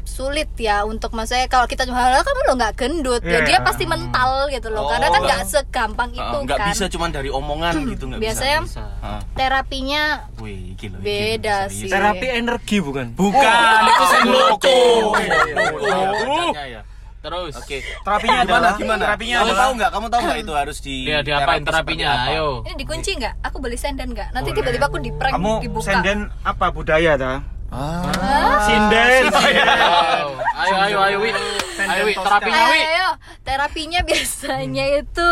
sulit 0.06 0.48
ya 0.56 0.82
untuk 0.82 1.10
maksudnya 1.10 1.44
kalau 1.44 1.64
kita 1.64 1.82
cuma 1.82 1.98
"Lah, 2.00 2.22
kamu 2.22 2.40
lo 2.42 2.54
nggak 2.54 2.74
gendut 2.74 3.20
ya 3.20 3.38
Iya. 3.38 3.44
dia 3.44 3.58
pasti 3.60 3.84
mental 3.84 4.46
gitu 4.48 4.70
loh 4.70 4.86
karena 4.86 5.06
kan 5.08 5.20
Oh. 5.20 5.26
nggak 5.26 5.42
segampang 5.44 6.08
Ah, 6.10 6.16
itu 6.16 6.36
nggak 6.42 6.56
kan 6.56 6.68
bisa 6.70 6.84
cuman 6.88 7.10
dari 7.10 7.28
omongan 7.28 7.74
gitu 7.86 8.04
nggak 8.06 8.20
biasanya 8.20 8.58
bisa. 8.62 8.82
Ah. 8.98 9.20
terapinya 9.32 10.02
Wih, 10.36 10.72
gila, 10.74 10.96
Beda 10.98 11.66
gila, 11.66 11.74
sih. 11.74 11.88
Terapi 11.88 12.26
energi 12.30 12.76
bukan? 12.78 13.06
Bukan, 13.12 13.80
itu 13.82 13.98
Oh. 13.98 14.08
sendoko. 14.08 14.78
Uh. 15.76 16.52
ya. 16.56 16.80
terus 17.18 17.58
Oke. 17.58 17.82
Terapinya 17.82 18.38
Gimana 18.38 18.54
adalah 18.54 18.72
gimana? 18.78 19.02
Terapinya 19.04 19.36
kamu 19.36 19.54
tahu 19.56 19.70
nggak? 19.74 19.90
Kamu 19.90 20.06
tahu 20.06 20.20
nggak 20.22 20.38
itu 20.38 20.52
harus 20.62 20.76
di 20.78 20.96
dia 21.04 21.18
diapain 21.20 21.58
terapi 21.58 21.98
terapinya 21.98 22.08
apa? 22.08 22.30
ayo 22.30 22.48
ini 22.62 22.74
dikunci 22.78 23.10
nggak 23.18 23.34
aku 23.42 23.56
beli 23.58 23.74
senden 23.74 24.08
nggak 24.12 24.28
nanti 24.30 24.54
tiba-tiba 24.54 24.86
aku 24.86 24.98
di 25.02 25.10
prank 25.10 25.34
kamu 25.34 25.52
dibuka 25.60 25.90
senden 25.90 26.18
apa 26.40 26.66
budaya 26.70 27.18
ta? 27.18 27.42
Ah. 27.70 28.62
Sinden. 28.62 29.22
Wow. 29.30 30.28
ayo 30.56 30.76
ayo 30.80 30.98
ayo 30.98 31.16
wi 31.20 31.30
ayo 31.76 32.02
wi 32.08 32.14
terapinya 32.16 32.64
wi 32.66 32.80
ayo, 32.80 32.88
ayo. 32.88 33.08
terapinya 33.44 34.00
biasanya 34.02 34.84
itu 34.98 35.28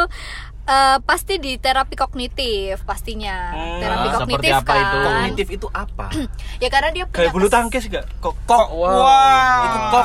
eh, 0.64 0.96
pasti 1.00 1.40
di 1.40 1.56
terapi 1.56 1.96
kognitif 1.96 2.84
pastinya 2.84 3.50
terapi 3.80 4.06
Ah, 4.06 4.14
kognitif 4.20 4.52
apa 4.52 4.68
kan 4.68 4.76
itu? 4.78 4.96
Kognitif 5.00 5.46
itu 5.50 5.66
apa? 5.72 6.06
ya 6.62 6.68
karena 6.68 6.88
dia 6.92 7.04
punya 7.08 7.18
Kayak 7.24 7.32
bulu 7.32 7.46
tangkis 7.48 7.84
gak? 7.88 8.04
Kok 8.20 8.34
Kok 8.44 8.66
Wow. 8.76 9.64
Itu 9.64 9.78
kok. 9.88 10.04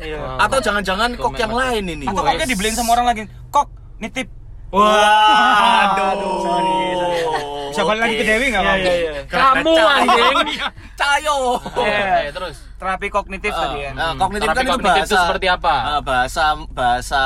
Iya. 0.00 0.20
Atau 0.40 0.58
jangan-jangan 0.62 1.10
kok 1.18 1.32
yang 1.36 1.52
lain 1.52 1.84
ini? 1.90 2.04
Atau 2.06 2.22
koknya 2.22 2.46
dibeliin 2.46 2.76
sama 2.78 2.94
orang 2.94 3.06
lagi. 3.10 3.22
Kok 3.50 3.66
nitip. 3.98 4.28
Wah, 4.68 5.94
Aduh. 5.94 6.36
Sorry, 6.40 6.76
sorry. 6.92 7.20
Bisa 7.68 7.82
balik 7.82 8.00
lagi 8.02 8.14
ke 8.14 8.24
Dewi 8.24 8.46
nggak 8.48 8.62
Iya, 8.62 8.68
Bang? 8.68 8.78
iya, 8.80 8.94
iya. 8.96 9.12
kamu 9.26 9.72
anjing 9.76 10.36
Cayo. 11.00 11.36
Ayo, 11.76 12.30
terus 12.32 12.56
Terapi 12.76 13.08
kognitif 13.08 13.48
Eh, 13.48 13.56
tadi 13.56 13.78
ya. 13.78 13.90
eh, 13.90 14.12
kognitif 14.16 14.46
Terapi 14.46 14.58
kan 14.58 14.64
itu 14.64 14.72
kognitif 14.74 14.92
bahasa 14.92 15.06
itu 15.06 15.16
seperti 15.18 15.46
apa? 15.48 15.74
eh, 15.76 16.00
bahasa 16.02 16.44
bahasa 16.70 17.22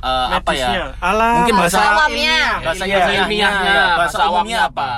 eh, 0.00 0.26
apa 0.32 0.50
ya? 0.50 0.68
Medisnya. 0.68 0.84
Alah, 0.98 1.32
Mungkin 1.38 1.54
bahasa 1.54 1.76
bahasa 1.76 1.92
awamnya. 1.92 2.38
Bahasa 2.58 2.82
Iya, 2.82 2.96
ilmiahnya, 2.96 3.20
ilmiahnya 3.20 3.72
ya. 3.74 3.86
bahasa 3.94 4.18
awamnya 4.22 4.58
apa 4.64 4.90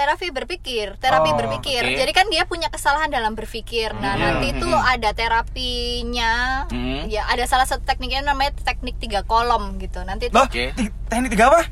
terapi 0.00 0.30
berpikir 0.30 0.96
terapi 0.96 1.30
Oh, 1.30 1.36
berpikir. 1.36 1.82
oke. 1.82 1.92
jadi 1.94 2.08
kan 2.10 2.26
dia 2.26 2.42
punya 2.42 2.66
kesalahan 2.66 3.08
dalam 3.08 3.34
berpikir. 3.34 3.92
Nah 3.94 4.16
nanti 4.16 4.56
itu 4.56 4.64
ada 4.66 5.12
terapinya. 5.12 6.64
Hmm. 6.66 7.04
ya 7.06 7.26
ada 7.26 7.44
salah 7.44 7.64
satu 7.64 7.84
tekniknya 7.84 8.24
namanya 8.24 8.56
teknik 8.56 8.96
tiga 8.96 9.20
kolom 9.22 9.76
gitu. 9.76 10.00
Nanti 10.00 10.26
itu 10.26 10.34
Loh, 10.34 10.48
ti- 10.48 10.72
teknik 11.04 11.30
tiga 11.30 11.52
apa? 11.52 11.68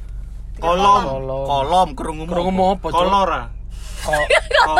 kolom, 0.59 1.03
Kolom. 1.47 1.89
Kerungu 1.95 2.25
Kurang 2.27 2.51
mau 2.51 2.75
apa 2.75 2.89
kolora. 2.89 3.43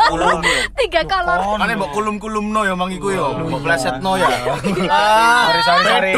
Kulum 0.09 0.39
ya. 0.43 0.61
tiga 0.77 1.01
kolom. 1.05 1.57
Kan 1.57 1.71
mbok 1.73 1.91
kulum-kulum 1.91 2.45
no 2.49 2.63
ya 2.63 2.75
mang 2.75 2.91
iku 2.91 3.09
ya. 3.09 3.25
Mbok 3.33 3.61
plesetno 3.61 4.15
ya. 4.15 4.29
Ah, 4.87 5.49
Sorry, 5.49 5.63
sorry, 5.63 5.85
sorry. 5.87 6.13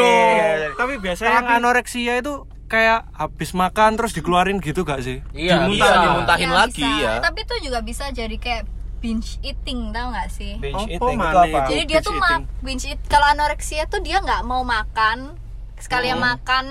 Tapi 0.73 0.93
biasanya 0.97 1.31
yang 1.31 1.47
anoreksia 1.55 2.19
itu 2.19 2.45
kayak 2.71 3.03
habis 3.11 3.51
makan 3.53 3.91
terus 3.93 4.11
dikeluarin 4.11 4.57
gitu 4.57 4.81
gak 4.81 5.01
sih? 5.01 5.19
iya 5.31 5.59
Iya, 5.59 5.67
bisa 5.67 5.93
dimuntahin 5.99 6.47
Ya, 6.47 6.55
lagi 6.55 6.79
bisa. 6.81 7.03
ya. 7.03 7.13
tapi 7.19 7.39
itu 7.41 7.55
juga 7.61 7.79
bisa 7.81 8.07
jadi 8.09 8.37
kayak 8.37 8.63
binge 8.97 9.35
eating 9.41 9.91
tau 9.91 10.07
gak 10.09 10.29
sih 10.29 10.55
Binge 10.55 10.77
Apa 10.79 10.87
eating 10.89 11.17
itu 11.19 11.37
apa? 11.43 11.59
jadi 11.67 11.83
dia 11.83 11.99
binge 11.99 12.01
tuh 12.01 12.13
eating. 12.13 12.23
ma- 12.39 12.47
binge 12.61 12.85
eat 12.87 12.99
kalau 13.05 13.27
anoreksia 13.27 13.83
tuh 13.85 13.99
dia 13.99 14.17
nggak 14.17 14.41
mau 14.43 14.63
makan 14.63 15.35
sekalian 15.75 16.15
makan 16.17 16.65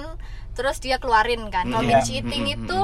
terus 0.50 0.78
dia 0.78 0.96
keluarin 0.96 1.46
kan 1.48 1.66
kalau 1.66 1.82
Iya. 1.82 1.90
binge 1.92 2.10
eating 2.14 2.44
itu 2.48 2.80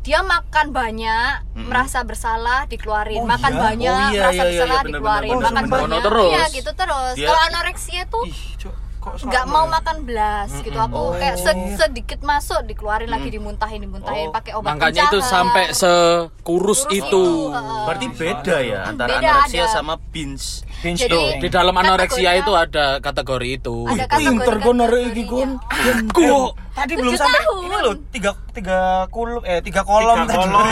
dia 0.00 0.20
makan 0.20 0.66
banyak 0.70 1.32
merasa 1.56 2.02
bersalah 2.02 2.66
dikeluarin 2.66 3.24
makan 3.24 3.52
iya? 3.52 3.60
banyak 3.62 3.88
Oh, 3.88 4.10
iya, 4.10 4.20
merasa 4.20 4.34
iya, 4.34 4.42
iya, 4.42 4.44
bersalah 4.44 4.76
bener, 4.76 4.88
dikeluarin 4.92 5.30
bener, 5.30 5.40
makan 5.40 5.54
bener, 5.54 5.64
bener. 5.64 5.80
banyak 5.80 6.02
terus. 6.04 6.28
iya 6.28 6.44
gitu 6.50 6.70
terus 6.74 7.14
kalau 7.16 7.42
anoreksia 7.46 8.02
tuh 8.06 8.24
Ih, 8.26 8.40
kok 9.04 9.20
nggak 9.20 9.44
mau 9.44 9.68
ya? 9.68 9.72
makan 9.76 9.96
belas 10.02 10.48
gitu 10.56 10.74
aku 10.74 11.12
kayak 11.14 11.36
se- 11.36 11.76
sedikit 11.76 12.24
masuk 12.24 12.64
dikeluarin 12.64 13.12
lagi 13.12 13.28
dimuntahin 13.28 13.84
dimuntahin 13.84 14.32
pakai 14.32 14.56
obat 14.56 14.72
makanya 14.72 15.12
itu 15.12 15.20
sampai 15.20 15.76
sekurus 15.76 16.40
Kurus 16.44 16.80
itu 16.88 17.24
heeh. 17.52 17.82
Berarti 17.84 18.06
beda 18.10 18.56
ya 18.58 18.78
antara 18.88 19.08
Beda, 19.12 19.28
anoreksia 19.36 19.64
ada. 19.64 19.72
sama 19.72 19.94
binge. 20.08 20.64
Binge 20.76 21.00
Jadi- 21.00 21.38
di 21.38 21.48
dalam 21.48 21.72
anoreksia 21.72 22.34
itu 22.34 22.52
ada 22.52 22.98
kategori 22.98 23.48
itu 23.54 23.86
ada 23.86 24.04
Pinter 24.10 24.56
arek 24.58 25.04
iki 25.10 25.22
gon. 25.24 25.50
Kok 26.10 26.48
tadi 26.74 26.92
belum 26.92 27.14
sampai 27.14 27.38
tahun. 27.40 27.62
ini 27.62 27.76
loh 27.78 27.94
tiga 28.10 28.30
tiga 28.50 28.78
kulum 29.08 29.40
eh 29.42 29.60
tiga 29.60 29.80
kolom 29.86 30.18
Tiga 30.18 30.26
tadi. 30.26 30.36
kolom. 30.42 30.66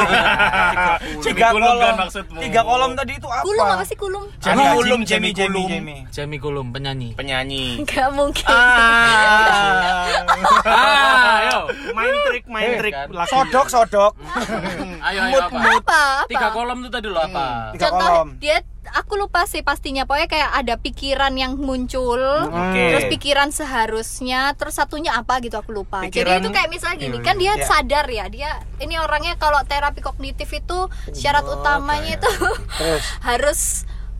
tiga 1.23 1.47
Kulum 1.49 1.63
kan 1.63 1.79
kolom 1.79 1.95
maksudmu. 1.97 2.39
tiga 2.41 2.61
kolom 2.63 2.91
tadi 2.93 3.13
itu 3.15 3.29
apa? 3.29 3.43
kulum 3.43 3.67
apa 3.69 3.85
sih 3.85 3.97
kulum 3.97 4.23
Jamie 4.39 4.67
Kulum, 4.73 5.01
Jamie, 5.03 5.33
Kulum. 5.33 5.69
Jamie. 6.11 6.39
Kulum 6.39 6.67
penyanyi 6.69 7.15
Penyanyi. 7.15 7.81
nggak 7.81 8.09
mungkin 8.11 8.45
Ah. 8.45 10.11
ah 10.67 11.41
ayo 11.41 11.59
main 11.93 12.15
trik, 12.25 12.45
main 12.47 12.69
Eh, 12.69 12.79
trik. 12.79 12.93
kan. 12.93 13.07
Sodok 13.25 13.67
sodok. 13.69 14.13
ayo 15.07 15.21
ayo 15.25 15.39
apa 15.47 16.27
tiga 16.27 16.49
kolom 16.51 16.83
itu 16.83 16.91
tadi 16.91 17.07
lo 17.07 17.21
apa 17.21 17.71
Tiga 17.73 17.89
contoh 17.89 18.09
kolom. 18.11 18.29
dia 18.39 18.59
aku 18.93 19.17
lupa 19.17 19.45
sih 19.45 19.61
pastinya 19.61 20.05
pokoknya 20.05 20.29
kayak 20.29 20.51
ada 20.55 20.75
pikiran 20.77 21.33
yang 21.33 21.57
muncul 21.57 22.21
Oke. 22.45 22.83
terus 22.89 23.05
pikiran 23.09 23.49
seharusnya 23.49 24.53
terus 24.55 24.75
satunya 24.75 25.13
apa 25.13 25.41
gitu 25.41 25.57
aku 25.57 25.73
lupa 25.73 26.05
jadi 26.05 26.13
Pikiran- 26.13 26.41
itu 26.41 26.51
kayak 26.51 26.69
misalnya 26.69 26.99
gini 26.99 27.11
Iya, 27.15 27.25
kan 27.25 27.35
dia 27.37 27.53
iya. 27.53 27.65
sadar 27.65 28.07
ya 28.07 28.25
dia 28.29 28.51
ini 28.79 28.95
orangnya 28.97 29.35
kalau 29.35 29.59
terapi 29.63 29.99
kognitif 29.99 30.49
itu 30.49 30.79
syarat 31.11 31.43
utamanya 31.43 32.17
itu 32.17 32.31
Terus 32.75 33.03
harus 33.29 33.61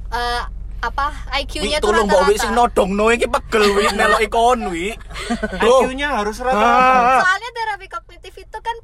eh, 0.09 0.43
apa 0.83 1.15
IQ-nya 1.39 1.79
tuh 1.79 1.95
tolong 1.95 2.11
mbok 2.11 2.27
wi 2.27 2.35
sing 2.35 2.51
rata-rata 2.51 2.59
nodong 2.75 2.91
no 2.93 3.07
iki 3.09 3.27
pegel 3.27 3.71
wi 3.71 3.87
melok 3.93 4.21
ikon 4.21 4.61
wi. 4.67 4.91
IQ-nya 5.63 6.09
harus 6.19 6.43
rata. 6.43 7.23
soalnya 7.23 7.51
terapi 7.53 7.87
kognitif 7.87 8.35
itu 8.35 8.59
kan 8.59 8.77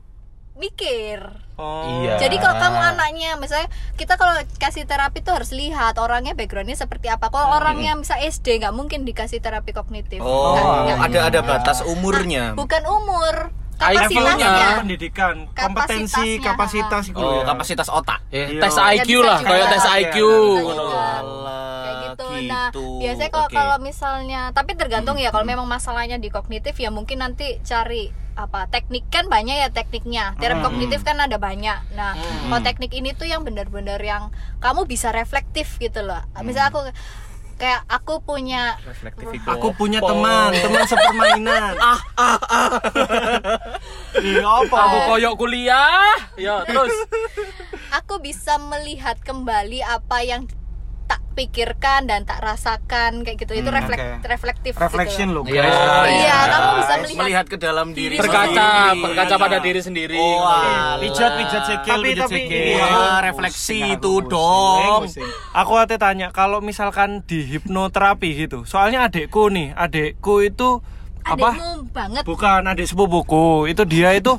mikir 0.58 1.48
Oh. 1.58 2.06
Iya. 2.06 2.22
Jadi 2.22 2.38
kalau 2.38 2.54
kamu 2.54 2.78
anaknya, 2.94 3.34
misalnya 3.34 3.66
kita 3.98 4.14
kalau 4.14 4.30
kasih 4.62 4.86
terapi 4.86 5.26
tuh 5.26 5.42
harus 5.42 5.50
lihat 5.50 5.98
orangnya 5.98 6.38
backgroundnya 6.38 6.78
seperti 6.78 7.10
apa. 7.10 7.34
Kalau 7.34 7.58
orangnya 7.58 7.98
bisa 7.98 8.14
SD 8.14 8.62
nggak 8.62 8.70
mungkin 8.70 9.02
dikasih 9.02 9.42
terapi 9.42 9.74
kognitif. 9.74 10.22
Oh, 10.22 10.54
nggak- 10.86 11.10
ada 11.10 11.20
ada 11.26 11.40
batas 11.42 11.82
umurnya. 11.82 12.54
Bukan 12.54 12.86
umur. 12.86 13.50
kapasitasnya 13.74 14.82
pendidikan, 14.82 15.34
kompetensi, 15.48 16.38
kapasitas 16.38 17.10
itu 17.10 17.14
Oh, 17.16 17.42
ya. 17.42 17.46
kapasitas 17.46 17.86
otak. 17.86 18.26
Eh, 18.28 18.54
Iya. 18.54 18.62
tes 18.66 18.74
Ya, 18.74 18.82
IQ 18.92 19.06
bisa 19.08 19.22
lah, 19.24 19.38
kayak 19.40 19.66
tes 19.70 19.84
Iya, 19.84 19.94
IQ. 20.00 20.16
Kayak 21.78 21.96
gitu. 22.02 22.26
Nah, 22.44 22.68
gitu. 22.68 22.86
biasanya 22.98 23.30
kalau 23.30 23.46
Oke. 23.46 23.54
kalau 23.54 23.76
misalnya, 23.78 24.40
tapi 24.50 24.74
tergantung 24.74 25.14
ya. 25.16 25.30
Kalau 25.30 25.42
memang 25.44 25.66
masalahnya 25.66 26.18
di 26.18 26.26
kognitif 26.28 26.74
ya 26.74 26.90
mungkin 26.90 27.18
nanti 27.18 27.62
cari 27.62 28.10
apa 28.38 28.70
teknik 28.70 29.10
kan 29.10 29.26
banyak 29.26 29.66
ya 29.66 29.68
tekniknya. 29.74 30.38
Terapi 30.38 30.62
kognitif 30.62 31.02
kan 31.02 31.18
ada 31.18 31.42
banyak. 31.42 31.98
Nah, 31.98 32.14
kalau 32.46 32.62
teknik 32.62 32.94
ini 32.94 33.10
tuh 33.10 33.26
yang 33.26 33.42
benar-benar 33.42 33.98
yang 33.98 34.30
kamu 34.62 34.86
bisa 34.86 35.10
reflektif 35.10 35.74
gitu 35.82 36.06
loh. 36.06 36.22
Misalnya 36.46 36.70
aku 36.70 36.80
kayak 37.58 37.82
aku 37.90 38.22
punya. 38.22 38.78
Aku 39.58 39.74
punya 39.74 39.98
teman, 39.98 40.54
teman 40.54 40.86
sepermainan. 40.86 41.74
ah, 41.90 42.00
ah, 42.14 42.38
ah. 42.46 42.70
Iya 44.22 44.46
apa? 44.46 44.76
Aku 44.78 44.98
koyok 45.10 45.34
kuliah. 45.34 46.14
Ya, 46.38 46.62
terus 46.62 46.94
aku 47.90 48.22
bisa 48.22 48.56
melihat 48.62 49.18
kembali 49.26 49.82
apa 49.82 50.22
yang 50.22 50.46
tak 51.08 51.24
pikirkan 51.32 52.04
dan 52.04 52.22
tak 52.22 52.36
rasakan 52.38 53.24
kayak 53.24 53.40
gitu. 53.40 53.56
Itu 53.56 53.70
reflek 53.70 53.96
oke. 53.96 54.28
reflektif 54.28 54.72
Reflection 54.76 55.32
gitu. 55.32 55.36
loh 55.36 55.44
Iya. 55.44 55.62
guys. 55.64 55.76
Iya, 56.12 56.36
kamu 56.44 56.68
bisa 56.76 56.94
Guys, 56.94 57.16
melihat 57.16 57.46
ke 57.46 57.56
dalam 57.56 57.86
diri 57.90 58.16
berkaca, 58.16 58.44
sendiri. 58.44 59.00
berkaca 59.00 59.34
pada 59.38 59.58
diri 59.58 59.80
sendiri. 59.80 60.18
Oh. 60.18 60.44
Pijat, 61.00 61.32
pijat 61.34 61.62
sikil, 61.64 61.94
Tapi- 61.96 62.08
pijat 62.12 62.28
tapi- 62.28 62.44
iya. 62.46 62.84
Wah, 62.84 63.18
refleksi 63.20 63.78
Pusing 63.80 63.96
itu 63.96 64.12
aku, 64.14 64.28
dong. 64.28 65.00
pusing, 65.00 65.24
pusing. 65.24 65.30
Aku 65.54 65.72
hati 65.74 65.96
tanya 65.96 66.28
kalau 66.28 66.60
misalkan 66.60 67.24
di 67.24 67.40
hipnoterapi 67.42 68.28
gitu. 68.38 68.62
Soalnya 68.62 69.08
adekku 69.08 69.48
nih, 69.48 69.72
adekku 69.72 70.44
itu 70.44 70.84
apa? 71.24 71.56
banget. 71.88 72.22
Bukan 72.24 72.64
adik 72.64 72.84
sepupuku. 72.84 73.64
Itu 73.66 73.84
dia 73.84 74.12
itu 74.12 74.36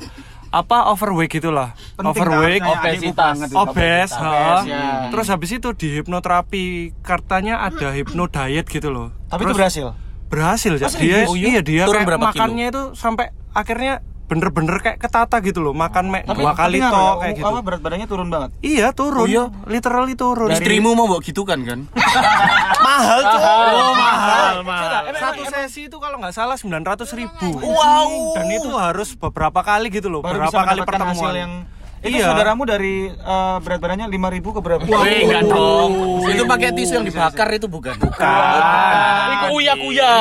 apa 0.50 0.90
overweight 0.90 1.30
gitulah. 1.30 1.78
Penting 1.94 2.10
Overweight, 2.10 2.58
kan, 2.58 2.74
obesitas. 2.76 3.34
obes, 3.52 4.10
ha. 4.12 4.26
Obes, 4.26 4.60
ya. 4.66 4.82
Terus 5.08 5.26
habis 5.28 5.50
itu 5.52 5.68
di 5.72 5.88
hipnoterapi 5.94 6.64
katanya 7.00 7.62
ada 7.62 7.90
hipno 7.90 8.26
diet 8.26 8.66
gitu 8.66 8.90
loh. 8.90 9.14
Tapi 9.26 9.40
itu 9.40 9.46
Terus 9.46 9.56
berhasil. 9.56 9.86
berhasil 10.26 10.72
ya. 10.72 10.78
Oh, 10.80 10.90
Dia 10.90 10.90
serius? 10.90 11.28
iya 11.34 11.60
dia 11.60 11.82
Turun 11.84 12.02
kayak 12.02 12.08
berapa 12.10 12.26
kilo? 12.26 12.34
makannya 12.34 12.66
itu 12.68 12.82
sampai 12.94 13.26
akhirnya 13.50 14.02
bener-bener 14.30 14.78
kayak 14.78 14.96
ketata 14.96 15.42
gitu 15.42 15.58
loh. 15.58 15.74
Makan 15.74 16.06
mek 16.06 16.22
Tapi 16.22 16.38
dua 16.38 16.54
kali 16.54 16.78
tapi 16.78 16.86
toh 16.86 16.94
ngaruh, 16.94 17.18
kayak 17.18 17.34
gitu. 17.34 17.50
Apa 17.50 17.60
berat 17.60 17.80
badannya 17.82 18.06
turun 18.06 18.28
banget? 18.30 18.50
Iya 18.62 18.88
turun, 18.92 19.18
Oh, 19.18 19.26
iya? 19.26 19.44
literally 19.66 20.14
turun. 20.14 20.48
Istrimu 20.48 20.94
mau 20.94 21.04
bawa 21.04 21.18
gitu 21.18 21.42
kan 21.42 21.58
kan? 21.60 21.90
mahal 22.86 23.18
tuh. 23.20 23.40
Oh, 23.42 23.92
mahal, 23.92 24.54
mahal. 24.62 25.02
Satu 25.12 25.42
sesi 25.44 25.90
itu 25.90 25.96
kalau 25.98 26.16
nggak 26.16 26.30
salah 26.30 26.54
900 26.54 26.78
ribu. 27.12 27.58
Wow. 27.60 28.38
Dan 28.38 28.46
itu 28.48 28.70
harus 28.72 29.12
beberapa 29.12 29.60
kali 29.60 29.90
gitu 29.90 30.06
loh, 30.06 30.22
Baru 30.22 30.38
beberapa 30.38 30.54
bisa 30.54 30.62
kali 30.64 30.80
pertemuan. 30.80 31.10
hasil 31.12 31.32
yang 31.34 31.52
itu 32.00 32.16
Iya. 32.16 32.32
saudaramu 32.32 32.64
dari 32.64 33.10
eh, 33.10 33.56
berat 33.60 33.76
badannya 33.78 34.06
5000 34.08 34.16
ke 34.48 34.60
berapa? 34.62 34.80
Wih, 34.80 35.20
enggak 35.26 35.42
dong. 35.44 35.92
Itu 36.24 36.42
pakai 36.46 36.70
tisu 36.72 36.92
yang 36.94 37.04
dibakar 37.04 37.48
itu 37.50 37.66
bukan? 37.66 37.92
Bukan. 37.98 39.26
Iku 39.34 39.46
uya-kuya. 39.58 40.12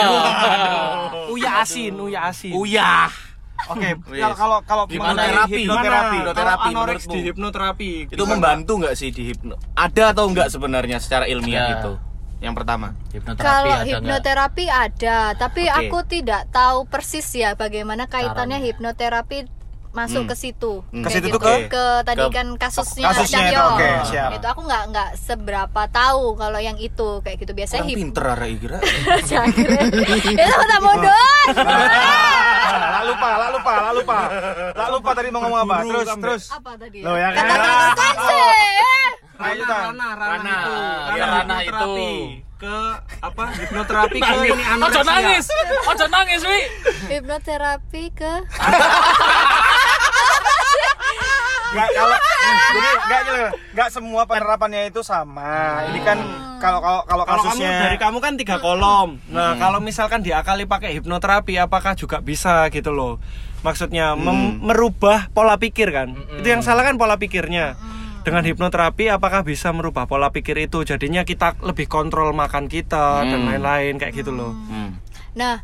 Uya 1.29 1.51
asin, 1.61 1.93
uya 1.95 2.19
asin. 2.27 2.51
Uyah. 2.51 3.28
Oke, 3.67 3.89
Wis. 4.07 4.21
kalau 4.21 4.35
kalau 4.35 4.57
kalau 4.63 4.83
Gimana 4.87 5.13
mengenai 5.13 5.29
terapi? 5.29 5.51
hipnoterapi, 5.59 6.15
Hipnoterapi 6.15 6.67
anoreks 6.69 7.05
di 7.05 7.19
hipnoterapi 7.21 7.89
Itu 8.07 8.23
membantu 8.25 8.71
nggak 8.79 8.95
sih 8.95 9.09
di 9.09 9.23
hipno? 9.27 9.59
Ada 9.75 10.15
atau 10.15 10.25
enggak 10.25 10.47
sebenarnya 10.47 10.97
secara 10.97 11.25
ilmiah 11.25 11.65
Ya. 11.67 11.75
itu? 11.77 11.93
Yang 12.39 12.55
pertama. 12.55 12.87
Hipnoterapi 13.11 13.43
Kalau 13.43 13.67
ada 13.67 13.75
nggak? 13.75 13.87
hipnoterapi 13.91 14.65
ada, 14.65 15.17
tapi 15.35 15.63
Oke. 15.65 15.75
aku 15.81 15.97
tidak 16.07 16.41
tahu 16.49 16.87
persis 16.87 17.27
ya 17.29 17.51
bagaimana 17.53 18.07
kaitannya 18.07 18.63
hipnoterapi 18.63 19.43
masuk 19.91 20.21
Hmm. 20.21 20.29
ke 20.29 20.35
situ. 20.35 20.73
Hmm. 20.85 21.01
Ke 21.01 21.09
situ 21.09 21.27
gitu. 21.27 21.39
ke? 21.39 21.53
ke 21.67 21.85
tadi 22.03 22.21
ke- 22.21 22.31
kan 22.31 22.47
kasusnya, 22.55 23.09
kasusnya 23.09 23.39
itu, 23.47 23.57
oke, 23.59 23.89
siap. 24.05 24.29
Itu 24.31 24.45
aku 24.47 24.61
nggak 24.63 24.83
nggak 24.87 25.09
seberapa 25.15 25.81
tahu 25.89 26.23
kalau 26.35 26.57
yang 26.57 26.77
itu 26.77 27.09
kayak 27.19 27.37
gitu. 27.37 27.51
Biasanya 27.51 27.81
Orang 27.81 27.89
hip 27.89 27.97
pinter 27.99 28.25
arek 28.29 28.49
kira. 28.59 28.77
Itu 30.29 30.53
tak 30.63 30.79
mundur. 30.79 31.25
Lah 31.49 33.03
lupa, 33.09 33.29
lah 33.35 33.49
lupa, 33.49 33.73
lah 33.79 33.91
lupa. 33.91 34.19
Lah 34.71 34.87
lupa 34.89 35.09
tadi 35.11 35.27
mau 35.29 35.41
ngomong 35.41 35.61
apa? 35.63 35.75
Terus 35.83 36.07
terus. 36.15 36.43
Apa 36.51 36.71
tadi? 36.75 36.99
Loh, 37.01 37.15
ya 37.15 37.29
kan? 37.31 37.45
Kata 37.49 37.65
ranah, 39.39 39.85
ranah, 39.87 40.11
Ranah. 40.19 40.59
itu, 40.59 40.73
Iya, 41.09 41.25
hipnoterapi. 41.63 42.11
itu. 42.11 42.47
ke 42.59 42.75
apa 43.23 43.55
hipnoterapi 43.55 44.19
ke 44.19 44.35
ini 44.43 44.51
Ojo 44.51 44.99
anoreksia. 44.99 45.07
nangis. 45.07 45.45
Ojo 45.87 46.05
nangis, 46.11 46.41
Wi. 46.43 46.59
Hipnoterapi 47.07 48.03
ke 48.11 48.33
Nggak 51.69 51.89
kalau 51.93 52.17
jadi 52.69 52.89
nggak 52.97 53.21
nggak 53.77 53.89
semua 53.93 54.21
penerapannya 54.25 54.89
itu 54.89 55.01
sama. 55.05 55.85
Ini 55.89 55.99
kan 56.01 56.17
kalau 56.57 56.79
kalau 56.81 57.01
kalau 57.05 57.23
Kalau 57.25 57.43
kamu 57.45 57.61
kasusnya 57.61 57.71
dari 57.85 57.97
kamu 58.01 58.17
kan 58.19 58.33
tiga 58.35 58.55
kolom. 58.57 59.09
Nah, 59.29 59.53
kalau 59.55 59.79
misalkan 59.79 60.25
diakali 60.25 60.65
pakai 60.65 60.97
hipnoterapi, 60.97 61.61
apakah 61.61 61.93
juga 61.93 62.19
bisa 62.19 62.67
gitu 62.73 62.89
loh? 62.89 63.21
Maksudnya 63.61 64.15
mem- 64.15 64.59
merubah 64.63 65.29
pola 65.31 65.59
pikir 65.59 65.91
kan? 65.93 66.15
Itu 66.41 66.47
yang 66.47 66.63
salah 66.65 66.81
kan 66.83 66.97
pola 66.97 67.21
pikirnya. 67.21 67.77
Dengan 68.19 68.43
hipnoterapi, 68.43 69.07
apakah 69.07 69.47
bisa 69.47 69.71
merubah 69.71 70.03
pola 70.03 70.27
pikir 70.29 70.59
itu? 70.59 70.83
Jadinya 70.83 71.23
kita 71.23 71.55
lebih 71.63 71.87
kontrol 71.87 72.35
makan 72.35 72.67
kita 72.67 73.23
dan 73.23 73.47
lain-lain 73.47 73.95
kayak 73.95 74.11
gitu 74.11 74.35
loh. 74.35 74.51
Hmm. 74.67 74.99
Nah, 75.39 75.63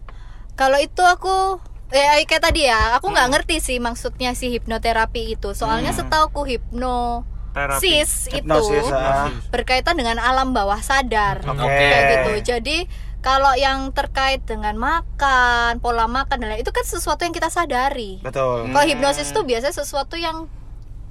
kalau 0.55 0.79
itu 0.79 1.03
aku 1.03 1.59
eh 1.97 2.25
kayak 2.27 2.43
tadi 2.43 2.67
ya, 2.67 2.99
aku 2.99 3.07
nggak 3.09 3.29
ngerti 3.31 3.63
sih 3.63 3.77
maksudnya 3.79 4.35
si 4.35 4.51
hipnoterapi 4.51 5.37
itu. 5.39 5.55
Soalnya 5.55 5.95
setauku 5.95 6.43
hipnosis 6.43 8.27
itu 8.29 8.43
Hipnosis, 8.43 8.87
ah. 8.91 9.31
berkaitan 9.49 9.95
dengan 9.95 10.19
alam 10.19 10.51
bawah 10.51 10.79
sadar. 10.83 11.39
Oke. 11.45 11.63
Kayak 11.63 12.03
gitu. 12.11 12.31
Jadi 12.55 12.77
kalau 13.23 13.57
yang 13.57 13.89
terkait 13.89 14.45
dengan 14.45 14.77
makan, 14.77 15.81
pola 15.81 16.05
makan 16.05 16.45
dan 16.45 16.47
lain 16.53 16.61
itu 16.61 16.69
kan 16.69 16.85
sesuatu 16.85 17.25
yang 17.25 17.33
kita 17.33 17.49
sadari. 17.49 18.21
betul. 18.21 18.69
Kalau 18.69 18.85
hipnosis 18.85 19.33
itu 19.33 19.41
biasanya 19.41 19.73
sesuatu 19.73 20.13
yang 20.13 20.45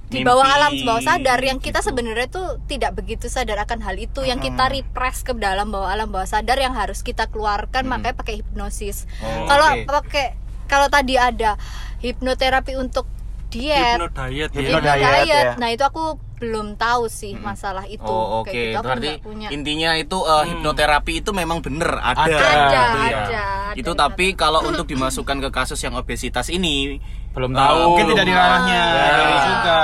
di 0.05 0.21
Mimpi. 0.21 0.29
bawah 0.29 0.45
alam 0.45 0.71
bawah 0.85 1.01
sadar 1.01 1.41
yang 1.41 1.57
kita 1.57 1.81
Gitu. 1.81 1.89
sebenarnya 1.89 2.29
tuh 2.29 2.61
tidak 2.69 2.93
begitu 2.93 3.25
sadar 3.25 3.57
akan 3.65 3.81
hal 3.81 3.97
itu 3.97 4.21
yang 4.21 4.37
kita 4.37 4.69
repress 4.69 5.25
ke 5.25 5.33
dalam 5.33 5.73
bawah 5.73 5.89
alam 5.89 6.13
bawah 6.13 6.29
sadar 6.29 6.61
yang 6.61 6.77
harus 6.77 7.01
kita 7.01 7.25
keluarkan 7.33 7.89
makanya 7.89 8.13
pakai 8.13 8.39
hipnosis. 8.45 9.09
Oh, 9.25 9.49
kalau 9.49 9.65
oke. 9.73 9.89
pakai 9.89 10.37
kalau 10.65 10.87
tadi 10.87 11.15
ada 11.15 11.55
hipnoterapi 11.99 12.75
untuk 12.75 13.05
diet, 13.47 13.97
Hipno 13.97 14.09
diet 14.11 14.49
ya. 14.51 14.59
Hipno 14.59 14.77
hipno 14.77 14.79
diet, 14.83 15.23
diet, 15.23 15.45
ya. 15.47 15.53
nah 15.55 15.69
itu 15.69 15.81
aku 15.81 16.03
belum 16.35 16.75
tahu 16.75 17.07
sih 17.07 17.31
masalah 17.39 17.87
itu. 17.87 18.03
Oh 18.03 18.43
oke, 18.43 18.51
Kayak 18.51 18.75
gitu, 18.75 18.79
berarti 18.83 19.11
punya. 19.23 19.47
intinya 19.55 19.95
itu 19.95 20.17
uh, 20.19 20.43
hipnoterapi 20.43 21.23
itu 21.23 21.31
memang 21.31 21.63
bener 21.63 21.95
ada. 21.95 22.19
Ada. 22.21 22.35
Ada, 22.35 22.51
ya. 22.67 22.83
ada, 23.23 23.43
Itu 23.73 23.95
ada. 23.95 24.11
tapi 24.11 24.35
kalau 24.35 24.59
untuk 24.61 24.83
dimasukkan 24.83 25.39
ke 25.39 25.49
kasus 25.49 25.79
yang 25.79 25.95
obesitas 25.95 26.51
ini 26.51 26.99
Belum 27.31 27.51
tahu. 27.51 27.79
Mungkin 27.91 28.05
tidak 28.11 28.25
di 28.25 28.33
ranahnya 28.33 28.79
Ya. 28.95 29.39
juga. 29.43 29.79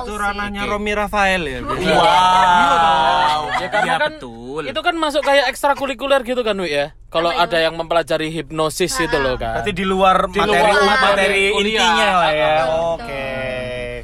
Tahu 0.00 0.06
Itu 0.06 0.14
sih. 0.14 0.22
ranahnya. 0.22 0.60
Romi 0.64 0.92
Rafael 0.92 1.42
ya. 1.42 1.58
biasanya. 1.60 1.92
Wow. 1.92 3.42
Ya 3.52 3.68
karena 3.68 3.86
Iya, 3.86 3.96
kan 3.96 4.12
betul. 4.16 4.62
itu 4.66 4.80
kan 4.80 4.94
masuk 4.96 5.22
kayak 5.22 5.44
ekstrakurikuler 5.46 6.20
gitu 6.22 6.40
kan, 6.40 6.56
Wi 6.56 6.70
ya. 6.70 6.86
Kalau 7.06 7.28
ada 7.28 7.56
yang 7.56 7.74
mempelajari 7.74 8.30
hipnosis 8.30 8.94
itu 8.96 9.16
loh 9.16 9.34
kan. 9.34 9.60
Berarti 9.60 9.72
di 9.72 9.84
luar 9.84 10.26
Di 10.26 10.38
materi 10.38 10.70
luar 10.70 10.98
materi 11.02 11.44
intinya 11.54 12.08
lah 12.18 12.32
ya. 12.32 12.54
Oke. 12.94 13.24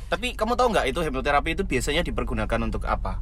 Tapi 0.06 0.26
kamu 0.32 0.52
tahu 0.54 0.68
nggak 0.70 0.86
itu 0.86 1.00
hipnoterapi 1.00 1.50
itu 1.52 1.62
biasanya 1.62 2.02
dipergunakan 2.02 2.60
untuk 2.62 2.84
apa? 2.84 3.18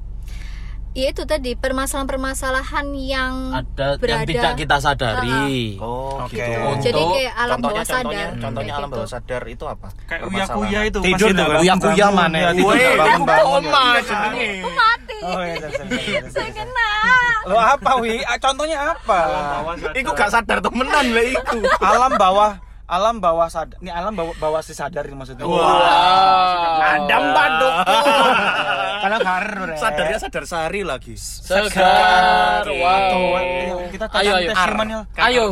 Ya 0.94 1.10
itu 1.10 1.26
tadi 1.26 1.58
permasalahan-permasalahan 1.58 2.86
yang 2.94 3.50
ada 3.50 3.66
yang 3.90 3.98
berada 3.98 4.22
tidak 4.24 4.52
kita 4.54 4.76
sadari. 4.78 5.74
Oh, 5.76 6.22
Oke. 6.22 6.38
gitu. 6.38 6.70
Jadi 6.80 7.02
Untuk 7.02 7.18
kayak 7.18 7.34
alam 7.34 7.50
contohnya 7.52 7.66
bawah 7.74 7.82
sadar. 7.84 7.98
contohnya, 7.98 8.26
contohnya 8.38 8.54
kayak 8.62 8.78
alam 8.78 8.86
gitu. 8.86 8.94
bawah 8.94 9.10
sadar 9.10 9.42
itu 9.44 9.64
apa? 9.66 9.88
Kayak 10.06 10.22
uya-kuya 10.24 10.80
itu 10.86 10.98
Tidur 11.02 11.10
pas 11.10 11.18
itu 11.18 11.34
nggak 11.34 11.48
kan. 11.50 11.58
Uya 11.60 11.74
kuya 11.76 12.06
mana? 12.08 12.36
Ya, 12.36 12.50
tidur 12.52 12.66
Woi, 12.70 12.78
nggak 12.78 12.94
bangun 12.94 13.10
iku 13.10 13.26
bangun. 13.26 13.62
koma 13.64 13.82
jenenge. 14.00 14.50
Mati. 14.62 15.18
Oh 15.20 15.42
iya, 15.42 15.56
Saya 16.30 16.50
kena. 16.54 16.90
Lo 17.44 17.56
apa 17.58 17.90
wi? 17.98 18.14
Ah, 18.22 18.38
Contohnya 18.38 18.78
apa? 18.88 19.18
Iku 19.92 20.10
gak 20.12 20.30
sadar 20.30 20.58
temenan 20.60 21.06
lah 21.10 21.26
iku. 21.26 21.58
Alam 21.76 22.12
bawah 22.14 22.50
alam 22.84 23.16
bawah 23.16 23.48
sadar. 23.48 23.78
Ini 23.78 23.90
alam 23.90 24.12
bawah 24.12 24.34
bawah 24.36 24.60
si 24.60 24.72
sadar 24.72 25.04
ini 25.04 25.14
maksudnya. 25.14 25.44
Adam 26.76 27.24
baduk. 27.32 27.74
Karena 29.02 29.18
harus. 29.20 29.76
Sadarnya 29.76 30.18
sadar 30.18 30.44
sehari 30.44 30.80
lagi. 30.82 31.14
Segar. 31.16 32.64
Wow. 32.66 33.88
Kita 33.88 34.04
Ayo, 34.14 34.32
ayo. 34.36 34.50
tes 34.50 34.60
cuman 34.60 34.86
ya. 34.86 35.00
Ayo. 35.18 35.42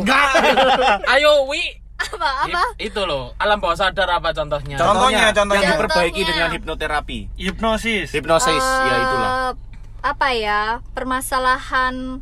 Ayo, 1.07 1.31
Wi. 1.47 1.61
Apa 1.93 2.27
apa? 2.43 2.61
Hip- 2.75 2.91
itu 2.91 3.01
loh, 3.01 3.31
alam 3.37 3.57
bawah 3.57 3.77
sadar 3.77 4.09
apa 4.11 4.35
contohnya? 4.35 4.75
Contohnya, 4.75 5.31
contohnya. 5.31 5.61
yang 5.63 5.71
diperbaiki 5.73 6.11
Contohnya. 6.17 6.31
dengan 6.35 6.49
hipnoterapi. 6.51 7.19
Hipnosis. 7.33 8.11
Hipnosis, 8.11 8.59
ya 8.59 8.95
itulah. 8.99 9.29
Eh, 9.31 9.51
Apa 10.03 10.27
ya? 10.35 10.61
Permasalahan 10.91 12.19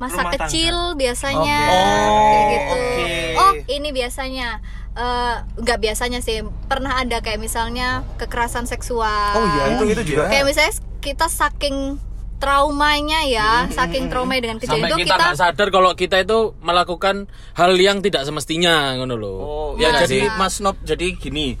masa 0.00 0.16
Rumah 0.16 0.32
tangga. 0.32 0.48
kecil 0.48 0.76
biasanya 0.96 1.58
Oke. 1.60 1.76
kayak 2.24 2.40
Oh, 2.40 2.50
gitu. 2.50 2.74
oke. 2.74 3.04
Oh, 3.36 3.52
ini 3.68 3.88
biasanya 3.90 4.48
eh, 4.90 5.34
nggak 5.56 5.78
biasanya 5.78 6.18
sih 6.18 6.40
pernah 6.66 6.98
ada 6.98 7.20
kayak 7.20 7.38
misalnya 7.38 8.02
kekerasan 8.16 8.64
seksual 8.64 9.32
Oh 9.32 9.44
iya, 9.46 9.64
itu 9.70 9.84
itu 9.86 10.02
juga. 10.08 10.26
kayak 10.26 10.44
misalnya 10.44 10.72
kita 10.98 11.26
saking 11.28 12.00
traumanya 12.40 13.20
ya 13.22 13.50
saking 13.68 14.08
trauma 14.08 14.32
dengan 14.34 14.56
kejadian 14.56 14.80
Sampai 14.80 14.90
itu 14.90 15.04
kita 15.04 15.14
nggak 15.14 15.36
sadar 15.36 15.68
kalau 15.68 15.90
kita 15.92 16.16
itu 16.18 16.38
melakukan 16.58 17.28
hal 17.52 17.72
yang 17.76 18.00
tidak 18.00 18.24
semestinya 18.24 18.96
ngono 18.96 19.14
loh. 19.14 19.38
Oh, 19.38 19.68
ya 19.76 19.86
ya 19.86 19.88
nggak 19.92 20.02
jadi? 20.06 20.18
Mas 20.34 20.56
Nop 20.58 20.80
jadi 20.80 21.06
gini. 21.14 21.60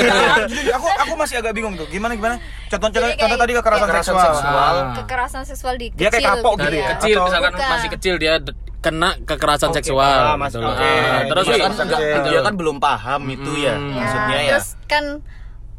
Nah, 0.00 0.46
jujur, 0.46 0.72
aku 0.72 0.86
aku 0.88 1.14
masih 1.16 1.36
agak 1.36 1.52
bingung 1.52 1.74
tuh. 1.74 1.86
Gimana 1.86 2.14
gimana? 2.14 2.38
Contoh 2.66 2.86
contoh, 2.88 3.02
Jadi 3.02 3.18
contoh 3.18 3.26
kayak- 3.28 3.40
tadi 3.40 3.52
kekerasan, 3.52 3.82
Kekerasan 3.82 4.06
seksual. 4.06 4.32
seksual. 4.32 4.74
Ah. 4.76 4.94
kekerasan 4.96 5.42
seksual 5.44 5.74
di 5.74 5.86
Dia 5.90 6.06
kayak 6.06 6.14
kecil 6.14 6.30
kapok 6.32 6.54
gitu 6.56 6.76
ya. 6.76 6.86
kecil 6.88 7.10
Atau- 7.12 7.26
misalkan 7.26 7.52
Bukan. 7.52 7.68
masih 7.68 7.88
kecil 7.90 8.14
dia 8.16 8.34
d- 8.38 8.54
kena 8.80 9.10
kekerasan 9.20 9.70
seksual 9.72 10.06
Ah, 10.24 10.36
mas- 10.36 10.50
gitu 10.50 10.62
loh. 10.62 10.70
oke. 10.70 10.80
Ah, 10.80 11.20
terus 11.26 11.44
dia 11.44 11.58
kan 11.58 11.72
iya. 11.90 12.16
dia 12.22 12.40
kan 12.40 12.54
belum 12.54 12.76
paham 12.78 13.20
itu 13.28 13.50
ya. 13.58 13.74
Hmm. 13.74 13.90
Ya, 13.90 13.98
Maksudnya 13.98 14.38
ya. 14.38 14.50
terus 14.54 14.68
kan 14.86 15.04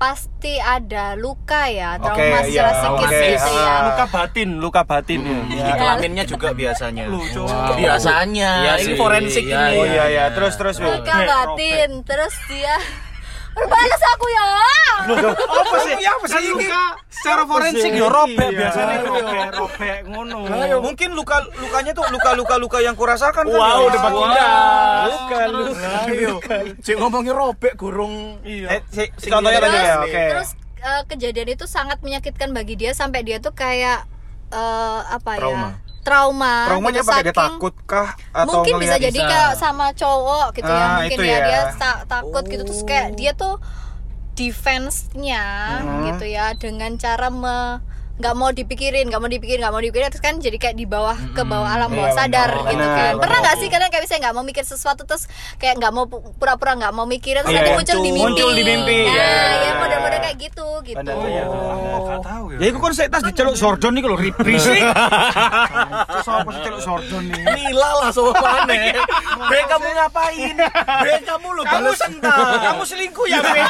pasti 0.02 0.58
ada 0.58 1.14
luka 1.14 1.70
ya 1.70 2.02
trauma 2.02 2.42
secara 2.42 2.74
iya, 2.74 2.82
psikis 2.82 3.06
oke. 3.06 3.22
gitu 3.38 3.52
ya 3.54 3.74
luka 3.86 4.06
batin 4.10 4.50
luka 4.58 4.82
batin 4.82 5.20
ya 5.22 5.38
Di 5.62 5.74
kelaminnya 5.78 6.24
juga 6.26 6.50
biasanya. 6.62 7.04
Lucu. 7.06 7.46
Biasanya. 7.78 8.52
Iya 8.66 8.74
ini 8.82 8.86
sih, 8.86 8.96
forensik 8.98 9.46
iya, 9.46 9.62
ini. 9.70 9.78
Oh 9.78 9.86
iya 9.86 10.06
iya, 10.10 10.26
terus 10.34 10.58
terus. 10.58 10.82
Luka 10.82 11.16
batin 11.22 12.02
terus 12.02 12.34
dia 12.50 12.76
berbalas 13.52 14.02
aku 14.16 14.26
ya 14.28 14.46
Apa 15.36 15.76
sih? 15.82 15.94
Ya 16.00 16.12
apa 16.14 16.26
sih 16.28 16.42
ini? 16.48 16.66
secara 17.12 17.46
forensik 17.46 17.92
ya 17.94 18.08
robek 18.10 18.50
Iya. 18.50 18.58
biasanya 18.58 18.96
robek 19.06 19.50
robek 19.54 19.98
ngono 20.10 20.36
Mungkin 20.82 21.10
luka 21.14 21.38
lukanya 21.54 21.92
tuh 21.94 22.06
luka 22.10 22.32
luka 22.34 22.56
luka 22.58 22.78
yang 22.82 22.96
kurasakan 22.98 23.46
kan. 23.46 23.54
Wow, 23.54 23.86
ya? 23.86 23.94
debat 23.94 24.12
Wow. 24.12 24.24
indah. 24.26 24.50
Luka 25.06 25.40
luka. 25.48 25.90
Ayo. 26.10 26.36
Cek 26.80 26.96
ngomongin 26.98 27.34
robek 27.34 27.74
gurung. 27.76 28.42
Eh, 28.42 28.82
si, 28.90 29.06
si 29.18 29.28
contohnya 29.30 29.60
tadi 29.60 29.70
terus 29.72 29.86
ya, 29.86 29.96
oke. 30.02 30.24
terus 30.34 30.50
eh, 30.82 31.02
kejadian 31.08 31.50
itu 31.52 31.66
sangat 31.66 32.02
menyakitkan 32.02 32.50
bagi 32.52 32.74
dia 32.74 32.92
sampai 32.92 33.22
dia 33.22 33.38
tuh 33.38 33.54
kayak 33.54 34.02
eh, 34.50 35.00
apa 35.08 35.32
Trauma. 35.38 35.78
ya 35.78 35.91
trauma 36.02 36.66
Traumanya 36.66 37.00
gitu, 37.00 37.08
apa 37.08 37.14
dia 37.16 37.26
saking- 37.26 37.38
takut 37.38 37.74
kah 37.84 38.10
atau 38.32 38.46
mungkin 38.60 38.74
bisa 38.78 38.96
jadi 38.98 39.14
bisa. 39.16 39.28
kayak 39.28 39.52
sama 39.56 39.86
cowok 39.94 40.48
gitu 40.54 40.68
ya 40.68 40.82
Ah, 40.82 40.90
mungkin 40.98 41.14
itu 41.14 41.24
ya, 41.24 41.32
ya. 41.32 41.40
dia 41.44 41.62
ta- 41.76 42.02
takut 42.04 42.44
gitu 42.44 42.64
terus 42.64 42.82
kayak 42.84 43.08
dia 43.14 43.32
tuh 43.34 43.62
defense-nya 44.34 45.44
Hmm. 45.80 46.02
gitu 46.08 46.26
ya 46.26 46.52
dengan 46.54 46.96
cara 46.96 47.30
me 47.30 47.84
nggak 48.14 48.34
mau 48.34 48.50
dipikirin 48.50 49.08
nggak 49.08 49.18
mau 49.18 49.28
dipikirin 49.28 49.60
nggak 49.60 49.72
mau 49.72 49.80
dipikirin 49.80 50.08
terus 50.10 50.20
kan 50.20 50.34
jadi 50.38 50.56
kayak 50.56 50.74
di 50.74 50.86
bawah 50.86 51.16
ke 51.32 51.42
bawah 51.42 51.68
alam 51.68 51.88
bawah 51.90 52.08
Iya, 52.08 52.18
sadar 52.18 52.48
benar. 52.52 52.68
gitu 52.68 52.86
kan 52.86 53.12
pernah 53.18 53.38
nggak 53.40 53.56
sih 53.56 53.68
kalian 53.68 53.88
kayak 53.88 54.02
misalnya 54.04 54.22
nggak 54.22 54.34
mau 54.36 54.44
mikir 54.44 54.64
sesuatu 54.64 55.02
terus 55.04 55.24
kayak 55.56 55.74
nggak 55.76 55.90
mau 55.90 56.04
pu- 56.06 56.22
pura-pura 56.36 56.72
nggak 56.76 56.92
mau 56.92 57.04
mikirin 57.04 57.42
terus 57.42 57.50
Iya, 57.50 57.58
nanti 57.58 57.68
iya. 57.68 57.78
muncul 57.78 57.98
di 57.98 58.08
mimpi 58.08 58.20
Muncul 58.22 58.50
di 58.52 58.62
mimpi, 58.64 58.96
nah 59.00 59.08
iya, 59.08 59.10
iya, 59.10 59.24
ya 59.24 59.58
iya. 59.58 59.72
model-model 59.76 60.20
kayak 60.22 60.38
gitu 60.40 60.68
gitu 60.84 60.98
Benar, 60.98 61.14
benar. 61.16 61.46
nggak 62.02 62.20
tahu 62.22 62.44
ya 62.48 62.58
Ya 62.58 62.66
iku 62.68 62.78
kon 62.80 62.92
saya 62.92 63.08
tas 63.08 63.22
diceluk 63.24 63.56
sordon 63.56 63.92
nih 63.92 64.02
kalau 64.02 64.16
berisik. 64.18 64.78
Terus 64.78 66.28
apa 66.28 66.50
sih 66.52 66.62
celuk 66.62 66.80
sordon 66.80 67.22
nih? 67.26 67.42
Nila 67.48 67.90
lah 67.98 68.10
soalnya. 68.12 69.02
Be 69.50 69.58
kamu 69.66 69.88
ngapain? 69.90 70.56
Be 71.02 71.12
kamu 71.24 71.48
lu 71.52 71.62
Kamu 71.64 71.90
sentak, 71.92 72.36
kamu 72.62 72.82
selingkuh 72.84 73.26
ya, 73.26 73.40
Be. 73.42 73.62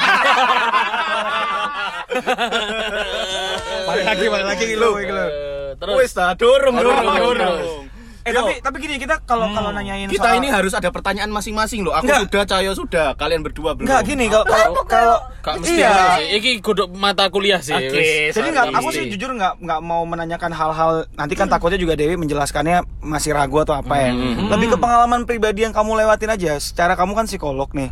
Balik 3.91 4.05
lagi, 4.07 4.25
balik 4.31 4.47
lagi 4.47 4.65
lo, 4.79 4.89
lo. 4.95 5.25
Eh, 5.27 5.69
terus 5.75 5.95
Wes 5.99 6.11
ta, 6.15 6.31
dorong 6.39 6.75
dorong. 6.79 7.91
Eh 8.21 8.29
tapi 8.29 8.61
tapi 8.61 8.77
gini 8.85 9.01
kita 9.01 9.25
kalau 9.25 9.49
kalau 9.49 9.73
nanyain 9.73 10.05
Kita 10.05 10.29
soal- 10.29 10.37
ini 10.37 10.53
harus 10.53 10.77
ada 10.77 10.93
pertanyaan 10.93 11.33
masing-masing 11.33 11.81
loh. 11.81 11.97
Aku 11.97 12.05
Enggak. 12.05 12.29
sudah, 12.29 12.43
Cayo 12.45 12.71
sudah. 12.77 13.07
Kalian 13.17 13.41
berdua 13.41 13.73
belum. 13.73 13.89
Enggak 13.89 14.01
gini 14.05 14.29
kalau 14.29 14.45
kalau 14.85 15.17
kalau 15.41 15.57
iya. 15.65 16.21
sih. 16.21 16.37
Iki 16.37 16.61
kudu 16.61 16.85
mata 16.93 17.25
kuliah 17.33 17.57
sih. 17.65 17.73
Oke, 17.73 17.89
wis. 17.89 18.37
Jadi 18.37 18.53
nggak, 18.53 18.65
Nggak 18.69 18.77
aku 18.77 18.89
sih 18.93 19.09
jujur 19.09 19.33
nggak 19.33 19.53
nggak 19.65 19.79
mau 19.81 20.05
menanyakan 20.05 20.53
hal-hal 20.53 21.09
nanti 21.17 21.33
kan 21.33 21.49
takutnya 21.49 21.81
juga 21.81 21.97
Dewi 21.97 22.13
menjelaskannya 22.13 22.85
masih 23.01 23.33
ragu 23.33 23.57
atau 23.65 23.73
apa 23.73 23.97
ya. 23.97 24.13
Lebih 24.53 24.67
ke 24.69 24.77
pengalaman 24.77 25.25
pribadi 25.25 25.65
yang 25.65 25.73
kamu 25.73 26.05
lewatin 26.05 26.29
aja. 26.29 26.61
Secara 26.61 26.93
kamu 26.93 27.17
kan 27.17 27.25
psikolog 27.25 27.73
nih. 27.73 27.89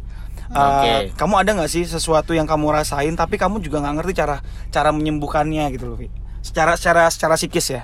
Uh, 0.49 0.57
Oke. 0.57 0.93
kamu 1.13 1.33
ada 1.45 1.51
nggak 1.61 1.69
sih 1.69 1.85
sesuatu 1.85 2.33
yang 2.33 2.49
kamu 2.49 2.73
rasain 2.73 3.13
tapi 3.13 3.37
kamu 3.37 3.61
juga 3.61 3.85
nggak 3.85 4.01
ngerti 4.01 4.13
cara 4.17 4.41
cara 4.73 4.89
menyembuhkannya 4.89 5.69
gitu 5.77 5.93
loh, 5.93 5.97
Vi? 6.01 6.09
Secara 6.39 6.73
secara 6.79 7.05
secara 7.11 7.35
psikis 7.35 7.67
ya. 7.69 7.83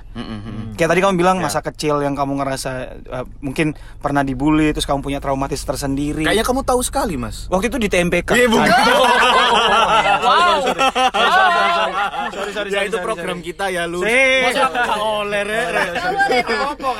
Kayak 0.79 0.95
tadi 0.95 0.99
kamu 1.03 1.19
bilang 1.19 1.37
masa 1.43 1.59
kecil 1.59 1.99
yang 2.01 2.15
kamu 2.15 2.39
ngerasa 2.39 2.71
uh, 3.11 3.25
mungkin 3.43 3.75
pernah 3.99 4.23
dibully 4.23 4.71
terus 4.71 4.87
kamu 4.87 5.03
punya 5.03 5.19
traumatis 5.19 5.59
tersendiri. 5.61 6.23
Kayaknya 6.23 6.45
kamu 6.47 6.63
tahu 6.63 6.79
sekali, 6.79 7.19
Mas. 7.19 7.51
Waktu 7.51 7.67
itu 7.67 7.77
di 7.83 7.89
TMPK. 7.91 8.31
Iya, 8.31 8.47
bukan. 8.47 8.65
Sorry, 12.31 12.51
sorry, 12.55 12.69
Ya 12.71 12.79
sorry, 12.79 12.89
itu 12.89 12.97
program 13.03 13.37
sorry. 13.43 13.47
kita 13.51 13.65
ya, 13.69 13.83
lu. 13.85 13.99
Sih. 14.01 14.47
Masa 14.47 14.71
Re, 15.27 15.41
Re. 15.43 15.83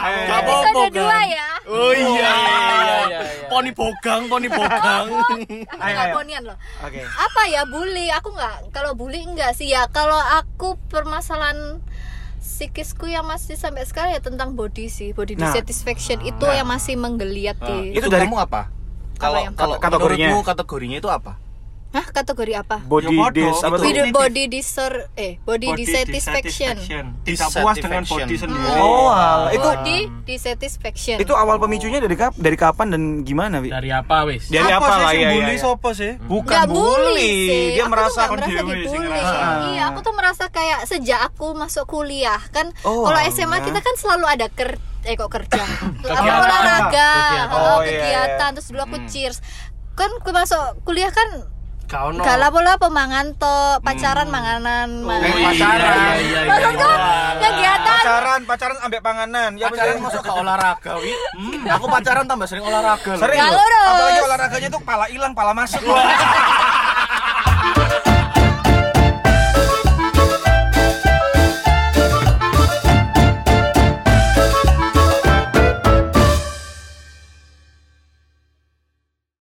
Nggak 0.04 0.40
apa-apa, 0.44 1.20
ya 1.24 1.55
Oh 1.68 1.90
iya, 1.90 2.06
iya, 2.06 2.30
iya, 2.30 2.96
iya. 3.08 3.20
Poni 3.48 3.72
bogang, 3.72 4.26
poni 4.26 4.48
bogang. 4.48 5.06
aku 5.72 5.76
Ayo, 5.76 5.92
nggak 5.92 6.08
ayo. 6.08 6.16
bonian 6.16 6.44
loh 6.44 6.58
Oke. 6.80 7.02
apa 7.02 7.42
ya 7.46 7.62
bully 7.64 8.08
aku 8.10 8.30
nggak 8.30 8.70
kalau 8.70 8.94
bully 8.94 9.20
enggak 9.20 9.52
sih 9.52 9.68
ya 9.68 9.86
kalau 9.88 10.16
aku 10.16 10.78
permasalahan 10.88 11.82
psikisku 12.38 13.06
yang 13.06 13.24
masih 13.24 13.56
sampai 13.56 13.84
sekarang 13.84 14.12
ya 14.12 14.22
tentang 14.22 14.54
body 14.54 14.86
sih 14.88 15.10
body 15.12 15.34
Nah. 15.34 15.50
dissatisfaction 15.50 16.22
itu 16.22 16.46
yang 16.46 16.66
masih 16.66 16.94
menggeliat 16.94 17.58
di 17.60 17.92
itu 17.92 18.00
Itu 18.00 18.08
dari- 18.08 18.26
kamu 18.26 18.38
apa? 18.40 18.70
Kalau 19.16 19.42
Kategorinya. 19.80 20.30
kategorinya 20.44 20.98
itu 21.00 21.08
apa? 21.08 21.40
Hah 21.96 22.04
kategori 22.06 22.54
apa 22.58 22.84
Body 22.84 23.08
Ya, 23.08 23.32
dis 23.32 23.56
apa 23.58 23.76
tuh? 23.76 23.88
body, 23.88 24.12
body 24.12 24.44
disor 24.46 25.08
eh 25.16 25.40
body, 25.40 25.80
dissatisfaction 25.80 26.76
tidak 27.24 27.48
puas 27.50 27.76
dengan 27.78 28.04
body 28.04 28.36
sendiri 28.36 28.68
Oh, 28.76 29.08
alah. 29.08 29.48
itu 29.50 29.64
body 29.64 29.98
dissatisfaction 30.28 31.18
itu 31.18 31.32
awal 31.32 31.56
pemicunya 31.56 31.98
dari 31.98 32.14
kap 32.14 32.36
dari 32.36 32.54
kapan 32.54 32.88
dan 32.90 33.02
gimana, 33.22 33.58
Wi? 33.58 33.72
Dari 33.72 33.90
apa 33.90 34.28
wis? 34.28 34.46
Dari 34.46 34.68
apa, 34.68 34.84
apa 34.84 34.92
sih 34.92 35.02
lah 35.02 35.14
ya, 35.14 35.30
bully 35.32 35.48
ya, 35.48 35.50
ya. 35.50 35.64
sopo 35.64 35.90
sih 35.92 36.12
Bukan 36.20 36.52
Nggak 36.52 36.68
bully, 36.68 37.32
sih. 37.48 37.66
dia 37.72 37.82
Aku 37.82 37.90
merasa 37.90 38.20
tuh 38.20 38.36
merasa 38.36 38.46
dibully. 38.46 38.84
Iya, 39.66 39.84
aku 39.88 40.00
tuh 40.02 40.14
merasa 40.14 40.44
kayak 40.50 40.80
sejak 40.84 41.20
aku 41.24 41.48
masuk 41.54 41.86
kuliah 41.86 42.42
kan. 42.50 42.76
Oh, 42.82 43.06
kalau. 43.06 43.24
SMA 43.26 43.58
kita 43.62 43.80
kan 43.80 43.96
selalu 43.96 44.26
ada 44.28 44.48
ker 44.50 44.76
eh 45.02 45.14
kok 45.14 45.30
kerja. 45.30 45.64
apa 45.64 46.04
Kegiatan. 46.04 46.44
olahraga, 46.44 47.12
Kegiatan. 47.14 47.48
oh, 47.48 47.62
Oh, 47.62 47.80
iya, 47.80 47.88
kegiatan 47.88 48.36
iya. 48.44 48.54
terus 48.54 48.68
dulu 48.68 48.82
aku 48.84 48.98
cheers. 49.08 49.38
Kan 49.94 50.12
aku 50.14 50.30
masuk 50.30 50.60
kuliah 50.84 51.08
kan 51.08 51.30
kau 51.86 52.10
no 52.10 52.26
gak 52.26 52.38
lah 52.42 52.50
pemangan 52.82 53.38
to, 53.38 53.58
pacaran 53.86 54.28
manganan, 54.28 55.06
mangan. 55.06 55.30
iya, 55.30 55.50
pacaran. 55.50 55.96
Iya, 55.96 56.16
iya, 56.18 56.40
iya. 56.42 56.50
Maksudku 56.50 56.90
kegiatan 57.42 57.96
Pacaran, 58.06 58.42
pacaran 58.46 58.78
ambek 58.86 59.02
panganan. 59.02 59.52
Ya 59.58 59.66
Pacaran 59.70 59.98
masuk 59.98 60.22
ke 60.22 60.32
olahraga, 60.34 60.94
Wi. 61.02 61.14
Aku 61.74 61.86
pacaran 61.90 62.26
tambah 62.30 62.46
sering 62.46 62.66
olahraga. 62.66 63.12
Sering 63.18 63.40
Kalau. 63.42 63.82
Apalagi 63.90 64.22
olahraganya 64.26 64.70
tuh 64.70 64.82
pala 64.86 65.06
hilang, 65.10 65.34
pala 65.34 65.54
masuk. 65.58 65.82